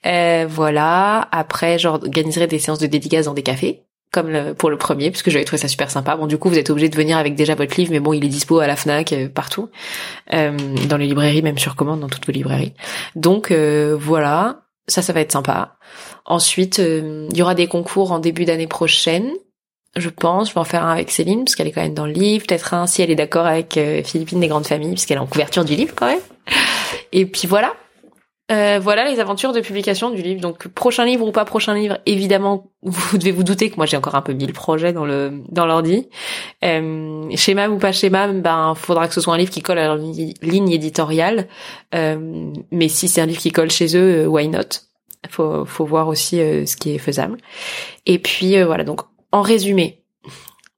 Euh, 0.05 0.45
voilà. 0.49 1.29
Après, 1.31 1.79
j'organiserai 1.79 2.47
des 2.47 2.60
séances 2.60 2.79
de 2.79 2.88
dédicaces 2.88 3.25
dans 3.25 3.34
des 3.34 3.43
cafés, 3.43 3.84
comme 4.12 4.53
pour 4.55 4.69
le 4.69 4.77
premier, 4.77 5.10
puisque 5.10 5.29
j'avais 5.29 5.45
trouvé 5.45 5.62
ça 5.62 5.69
super 5.69 5.89
sympa. 5.89 6.17
Bon, 6.17 6.27
du 6.27 6.38
coup, 6.38 6.49
vous 6.49 6.57
êtes 6.57 6.69
obligé 6.69 6.89
de 6.89 6.95
venir 6.97 7.17
avec 7.17 7.36
déjà 7.36 7.55
votre 7.55 7.79
livre, 7.79 7.91
mais 7.91 8.01
bon, 8.01 8.12
il 8.12 8.25
est 8.25 8.29
dispo 8.29 8.60
à 8.60 8.67
la 8.67 8.75
Fnac, 8.75 9.13
euh, 9.13 9.29
partout, 9.29 9.69
euh, 10.34 10.57
dans 10.89 10.97
les 10.97 11.07
librairies, 11.07 11.41
même 11.41 11.57
sur 11.57 11.77
commande, 11.77 12.01
dans 12.01 12.10
toutes 12.10 12.25
vos 12.25 12.34
librairies. 12.34 12.73
Donc 13.15 13.53
voilà, 13.53 14.63
ça, 14.87 15.01
ça 15.01 15.13
va 15.13 15.21
être 15.21 15.31
sympa. 15.31 15.77
Ensuite, 16.25 16.79
euh, 16.79 17.27
il 17.31 17.37
y 17.37 17.41
aura 17.41 17.55
des 17.55 17.67
concours 17.67 18.11
en 18.11 18.19
début 18.19 18.45
d'année 18.45 18.67
prochaine. 18.67 19.31
Je 19.95 20.09
pense, 20.09 20.49
je 20.49 20.53
vais 20.53 20.59
en 20.59 20.65
faire 20.65 20.85
un 20.85 20.93
avec 20.93 21.11
Céline, 21.11 21.43
parce 21.43 21.55
qu'elle 21.55 21.67
est 21.67 21.71
quand 21.71 21.81
même 21.81 21.93
dans 21.93 22.05
le 22.05 22.13
livre. 22.13 22.45
Peut-être 22.47 22.73
un 22.73 22.87
si 22.87 23.01
elle 23.01 23.11
est 23.11 23.15
d'accord 23.15 23.45
avec 23.45 23.77
euh, 23.77 24.03
Philippine 24.03 24.39
des 24.39 24.47
Grandes 24.47 24.67
Familles, 24.67 24.91
puisqu'elle 24.91 25.17
est 25.17 25.21
en 25.21 25.27
couverture 25.27 25.65
du 25.65 25.75
livre 25.75 25.93
quand 25.95 26.07
même. 26.07 26.21
Et 27.11 27.25
puis 27.25 27.47
voilà. 27.47 27.73
Euh, 28.51 28.79
voilà 28.81 29.09
les 29.09 29.19
aventures 29.19 29.53
de 29.53 29.61
publication 29.61 30.09
du 30.09 30.21
livre. 30.21 30.41
Donc 30.41 30.67
prochain 30.67 31.05
livre 31.05 31.25
ou 31.25 31.31
pas 31.31 31.45
prochain 31.45 31.73
livre, 31.73 31.99
évidemment, 32.05 32.71
vous 32.83 33.17
devez 33.17 33.31
vous 33.31 33.43
douter 33.43 33.69
que 33.69 33.77
moi 33.77 33.85
j'ai 33.85 33.97
encore 33.97 34.15
un 34.15 34.21
peu 34.21 34.33
mille 34.33 34.53
projets 34.53 34.93
dans 34.93 35.05
le 35.05 35.41
dans 35.49 35.65
l'ordi. 35.65 36.09
Euh, 36.63 37.29
schéma 37.35 37.69
ou 37.69 37.77
pas 37.77 37.91
schéma, 37.91 38.27
ben 38.27 38.75
faudra 38.75 39.07
que 39.07 39.13
ce 39.13 39.21
soit 39.21 39.33
un 39.33 39.37
livre 39.37 39.51
qui 39.51 39.61
colle 39.61 39.79
à 39.79 39.85
leur 39.85 39.97
ligne 39.97 40.71
éditoriale. 40.71 41.47
Euh, 41.95 42.51
mais 42.71 42.89
si 42.89 43.07
c'est 43.07 43.21
un 43.21 43.25
livre 43.25 43.39
qui 43.39 43.51
colle 43.51 43.71
chez 43.71 43.95
eux, 43.95 44.27
why 44.27 44.47
not? 44.47 44.81
Faut, 45.29 45.65
faut 45.65 45.85
voir 45.85 46.07
aussi 46.07 46.39
euh, 46.39 46.65
ce 46.65 46.75
qui 46.75 46.95
est 46.95 46.97
faisable. 46.97 47.37
Et 48.05 48.17
puis 48.17 48.57
euh, 48.57 48.65
voilà, 48.65 48.83
donc 48.83 49.01
en 49.31 49.41
résumé, 49.41 50.03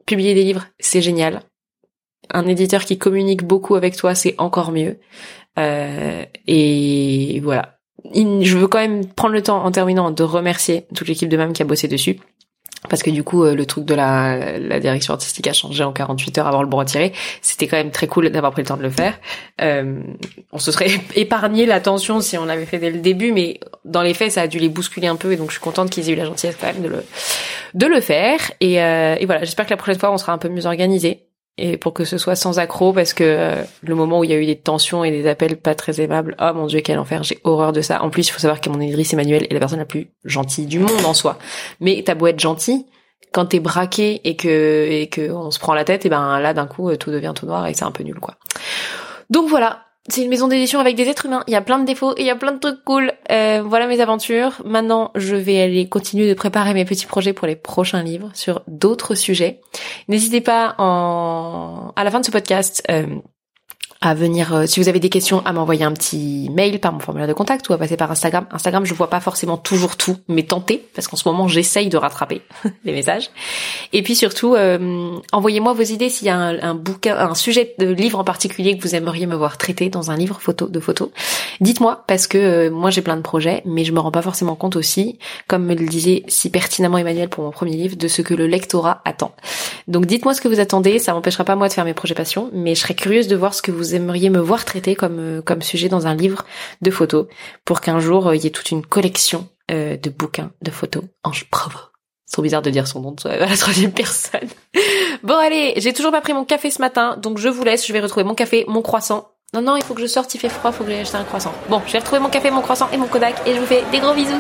publier 0.06 0.34
des 0.34 0.44
livres, 0.44 0.66
c'est 0.80 1.02
génial. 1.02 1.42
Un 2.30 2.48
éditeur 2.48 2.84
qui 2.84 2.98
communique 2.98 3.44
beaucoup 3.44 3.76
avec 3.76 3.96
toi, 3.96 4.16
c'est 4.16 4.36
encore 4.38 4.72
mieux. 4.72 5.00
Euh, 5.58 6.26
et 6.48 7.40
voilà. 7.44 7.78
Je 8.14 8.58
veux 8.58 8.68
quand 8.68 8.80
même 8.80 9.06
prendre 9.06 9.34
le 9.34 9.42
temps 9.42 9.64
en 9.64 9.72
terminant 9.72 10.12
de 10.12 10.24
remercier 10.24 10.86
toute 10.94 11.08
l'équipe 11.08 11.30
de 11.30 11.38
MAM 11.38 11.54
qui 11.54 11.62
a 11.62 11.66
bossé 11.66 11.88
dessus 11.88 12.20
parce 12.90 13.04
que 13.04 13.10
du 13.10 13.24
coup 13.24 13.44
euh, 13.44 13.56
le 13.56 13.66
truc 13.66 13.86
de 13.86 13.96
la, 13.96 14.80
direction 14.80 15.14
artistique 15.14 15.48
a 15.48 15.54
changé 15.54 15.84
en 15.84 15.94
48 15.94 16.38
heures 16.40 16.48
avant 16.48 16.62
le 16.62 16.68
bon 16.68 16.78
retiré. 16.78 17.14
C'était 17.42 17.68
quand 17.68 17.78
même 17.78 17.92
très 17.92 18.08
cool 18.08 18.30
d'avoir 18.30 18.52
pris 18.52 18.62
le 18.62 18.68
temps 18.68 18.78
de 18.78 18.84
le 18.84 18.90
faire. 18.90 19.18
Euh, 19.62 20.02
on 20.52 20.60
se 20.60 20.72
serait 20.72 20.92
épargné 21.16 21.66
la 21.66 21.80
tension 21.80 22.22
si 22.22 22.38
on 22.38 22.46
l'avait 22.46 22.66
fait 22.66 22.80
dès 22.80 22.92
le 22.92 23.00
début, 23.00 23.32
mais 23.32 23.60
dans 23.86 24.02
les 24.02 24.14
faits 24.14 24.32
ça 24.32 24.42
a 24.42 24.48
dû 24.48 24.60
les 24.60 24.70
bousculer 24.70 25.08
un 25.08 25.16
peu 25.16 25.32
et 25.32 25.38
donc 25.38 25.50
je 25.50 25.54
suis 25.54 25.62
contente 25.64 25.90
qu'ils 25.90 26.10
aient 26.10 26.14
eu 26.14 26.18
la 26.18 26.26
gentillesse 26.26 26.58
quand 26.60 26.68
même 26.68 26.82
de 26.82 26.90
le 26.90 27.04
de 27.74 27.86
le 27.86 28.02
faire. 28.02 28.40
Et, 28.60 28.82
euh, 28.82 29.16
et 29.20 29.26
voilà, 29.26 29.44
j'espère 29.44 29.66
que 29.66 29.72
la 29.72 29.78
prochaine 29.78 30.00
fois 30.00 30.12
on 30.12 30.18
sera 30.18 30.34
un 30.34 30.38
peu 30.38 30.50
mieux 30.50 30.66
organisé 30.66 31.28
et 31.58 31.78
pour 31.78 31.94
que 31.94 32.04
ce 32.04 32.18
soit 32.18 32.36
sans 32.36 32.58
accroc 32.58 32.94
parce 32.94 33.14
que 33.14 33.24
euh, 33.24 33.64
le 33.84 33.96
moment 33.96 34.20
où 34.20 34.24
il 34.24 34.32
y 34.32 34.34
a 34.34 34.38
eu 34.38 34.46
des 34.46 34.58
tensions 34.58 35.04
et 35.04 35.12
des 35.12 35.28
appels 35.28 35.58
pas 35.58 35.76
très 35.76 36.02
aimables, 36.02 36.36
oh 36.40 36.52
mon 36.56 36.66
dieu 36.66 36.82
quel 36.82 36.98
enfer, 36.98 37.24
j'ai 37.24 37.40
horreur 37.44 37.74
de 37.74 37.82
ça. 37.82 38.02
En 38.02 38.10
plus, 38.10 38.28
il 38.28 38.32
faut 38.32 38.40
savoir 38.40 38.60
que 38.60 38.70
mon 38.70 38.80
Idriss 38.80 39.14
Emmanuel 39.14 39.46
est 39.50 39.54
la 39.54 39.60
personne 39.60 39.80
la 39.80 39.86
plus 39.86 40.08
gentille 40.26 40.66
du 40.66 40.80
monde 40.80 41.06
en 41.06 41.14
soi. 41.14 41.38
Mais 41.80 42.02
t'as 42.04 42.16
beau 42.16 42.28
être 42.28 42.40
gentil, 42.40 42.88
quand 43.32 43.46
t'es 43.46 43.60
braqué 43.60 44.22
et 44.24 44.36
que 44.36 44.88
et 44.90 45.08
que 45.10 45.32
on 45.32 45.52
se 45.52 45.60
prend 45.60 45.76
la 45.76 45.84
tête, 45.84 46.06
et 46.06 46.10
ben 46.10 46.40
là 46.40 46.54
d'un 46.56 46.66
coup 46.66 46.96
tout 46.96 47.12
devient 47.12 47.34
tout 47.36 47.46
noir 47.46 47.68
et 47.68 47.74
c'est 47.76 47.86
un 47.86 47.92
peu 47.92 48.04
nul 48.04 48.20
quoi. 48.20 48.36
Donc 49.30 49.48
voilà, 49.48 49.86
c'est 50.10 50.22
une 50.22 50.30
maison 50.30 50.50
d'édition 50.50 50.80
avec 50.80 50.96
des 50.96 51.08
êtres 51.08 51.28
humains. 51.28 51.44
Il 51.48 51.54
y 51.54 51.56
a 51.56 51.62
plein 51.62 51.80
de 51.80 51.86
défauts 51.86 52.14
et 52.18 52.22
il 52.22 52.26
y 52.26 52.30
a 52.30 52.36
plein 52.36 52.52
de 52.52 52.60
trucs 52.60 52.84
cool. 52.84 53.14
Euh, 53.32 53.64
voilà 53.66 53.88
mes 53.88 54.02
aventures. 54.02 54.62
Maintenant, 54.66 55.12
je 55.16 55.36
vais 55.36 55.62
aller 55.62 55.88
continuer 55.88 56.28
de 56.28 56.34
préparer 56.34 56.74
mes 56.74 56.84
petits 56.84 57.06
projets 57.06 57.32
pour 57.32 57.48
les 57.48 57.56
prochains 57.56 58.04
livres 58.04 58.30
sur 58.34 58.64
d'autres 58.68 59.16
sujets. 59.16 59.62
N'hésitez 60.10 60.42
pas 60.42 60.76
en... 60.78 61.94
à 61.96 62.04
la 62.04 62.12
fin 62.12 62.20
de 62.20 62.26
ce 62.26 62.32
podcast 62.32 62.84
euh, 62.92 63.06
à 64.06 64.14
venir, 64.14 64.54
euh, 64.54 64.66
si 64.66 64.82
vous 64.82 64.90
avez 64.90 65.00
des 65.00 65.10
questions, 65.10 65.42
à 65.46 65.54
m'envoyer 65.54 65.86
un 65.86 65.94
petit 65.94 66.50
mail 66.54 66.82
par 66.82 66.92
mon 66.92 67.00
formulaire 67.00 67.28
de 67.28 67.34
contact 67.34 67.70
ou 67.70 67.74
à 67.74 67.78
passer 67.78 67.96
par 67.96 68.12
Instagram. 68.12 68.46
Instagram, 68.52 68.86
je 68.86 68.94
vois 68.94 69.10
pas 69.10 69.22
forcément 69.22 69.56
toujours 69.56 69.96
tout, 69.96 70.18
mais 70.28 70.44
tentez, 70.44 70.86
parce 70.94 71.08
qu'en 71.08 71.16
ce 71.16 71.26
moment, 71.28 71.48
j'essaye 71.48 71.88
de 71.88 71.96
rattraper 71.96 72.42
les 72.84 72.92
messages. 72.92 73.30
Et 73.94 74.04
puis 74.04 74.16
surtout, 74.16 74.56
euh, 74.56 75.18
envoyez-moi 75.32 75.72
vos 75.72 75.84
idées 75.84 76.10
s'il 76.10 76.28
y 76.28 76.30
a 76.30 76.36
un, 76.36 76.76
bouquin, 76.76 77.18
un 77.18 77.34
sujet 77.34 77.76
de 77.80 77.88
livre 77.88 78.20
en 78.20 78.26
particulier 78.26 78.78
que 78.78 78.84
vous 78.84 78.94
aimeriez 78.94 79.26
me 79.26 79.36
voir 79.36 79.58
traiter 79.58 79.90
dans 79.90 80.12
un 80.12 80.18
livre 80.18 80.42
photo 80.42 80.68
de 80.68 80.80
photos. 80.82 81.10
Dites-moi, 81.62 82.04
parce 82.06 82.28
que 82.28 82.38
euh, 82.38 82.70
moi 82.70 82.90
j'ai 82.90 83.02
plein 83.02 83.16
de 83.16 83.22
projets, 83.22 83.62
mais 83.66 83.86
je 83.86 83.94
me 83.94 84.02
rends 84.02 84.12
pas 84.12 84.22
forcément 84.22 84.56
compte 84.56 84.76
aussi, 84.76 85.18
comme 85.48 85.64
me 85.66 85.76
le 85.76 85.86
disait 85.86 86.24
si 86.28 86.50
pertinemment 86.50 86.98
Emmanuel 86.98 87.30
pour 87.30 87.46
mon 87.46 87.52
premier 87.52 87.78
livre, 87.78 87.96
de 87.96 88.10
ce 88.10 88.22
que 88.22 88.34
le 88.34 88.48
lectorat 88.48 89.02
attend. 89.06 89.34
Donc 89.88 90.08
dites-moi 90.08 90.34
ce 90.34 90.42
que 90.42 90.50
vous 90.50 90.60
attendez, 90.60 91.00
ça 91.00 91.14
m'empêchera 91.14 91.46
pas 91.46 91.56
moi 91.56 91.70
de 91.70 91.74
faire 91.74 91.86
mes 91.86 91.94
projets 91.94 92.16
passion, 92.16 92.50
mais 92.52 92.76
je 92.76 92.82
serais 92.82 92.96
curieuse 92.96 93.30
de 93.30 93.38
voir 93.38 93.54
ce 93.54 93.62
que 93.62 93.72
vous 93.72 93.93
aimeriez 93.96 94.30
me 94.30 94.40
voir 94.40 94.66
traiter 94.66 94.96
comme 94.96 95.20
euh, 95.20 95.42
comme 95.42 95.62
sujet 95.62 95.90
dans 95.90 96.08
un 96.08 96.16
livre 96.16 96.46
de 96.82 96.92
photos 96.92 97.28
pour 97.66 97.82
qu'un 97.82 98.00
jour 98.00 98.28
euh, 98.28 98.36
il 98.36 98.44
y 98.44 98.48
ait 98.48 98.52
toute 98.52 98.72
une 98.72 98.86
collection 98.86 99.48
euh, 99.72 99.98
de 99.98 100.10
bouquins 100.10 100.52
de 100.62 100.72
photos 100.72 101.04
Ange 101.24 101.48
Bravo. 101.52 101.80
C'est 102.26 102.34
trop 102.34 102.44
bizarre 102.44 102.62
de 102.62 102.70
dire 102.70 102.88
son 102.88 103.02
nom 103.02 103.16
à 103.26 103.38
la 103.38 103.58
troisième 103.58 103.92
personne. 103.92 104.48
bon 105.24 105.36
allez, 105.36 105.74
j'ai 105.78 105.94
toujours 105.94 106.12
pas 106.12 106.22
pris 106.22 106.34
mon 106.34 106.46
café 106.46 106.72
ce 106.72 106.82
matin, 106.82 107.18
donc 107.18 107.38
je 107.38 107.50
vous 107.50 107.64
laisse, 107.64 107.86
je 107.86 107.94
vais 107.94 108.00
retrouver 108.00 108.24
mon 108.24 108.36
café, 108.36 108.66
mon 108.68 108.82
croissant. 108.82 109.30
Non, 109.54 109.62
non, 109.62 109.76
il 109.76 109.84
faut 109.84 109.94
que 109.94 110.02
je 110.02 110.08
sorte, 110.08 110.34
il 110.34 110.40
fait 110.40 110.50
froid, 110.50 110.72
il 110.72 110.74
faut 110.74 110.84
que 110.84 110.90
j'aille 110.90 111.02
acheter 111.02 111.18
un 111.18 111.24
croissant. 111.24 111.54
Bon, 111.70 111.80
je 111.86 111.94
vais 111.94 112.00
retrouver 112.00 112.20
mon 112.20 112.30
café, 112.30 112.50
mon 112.50 112.62
croissant 112.62 112.90
et 112.92 112.98
mon 112.98 113.06
Kodak 113.06 113.36
et 113.46 113.54
je 113.54 113.60
vous 113.60 113.68
fais 113.68 113.84
des 113.92 114.00
gros 114.00 114.16
bisous. 114.16 114.40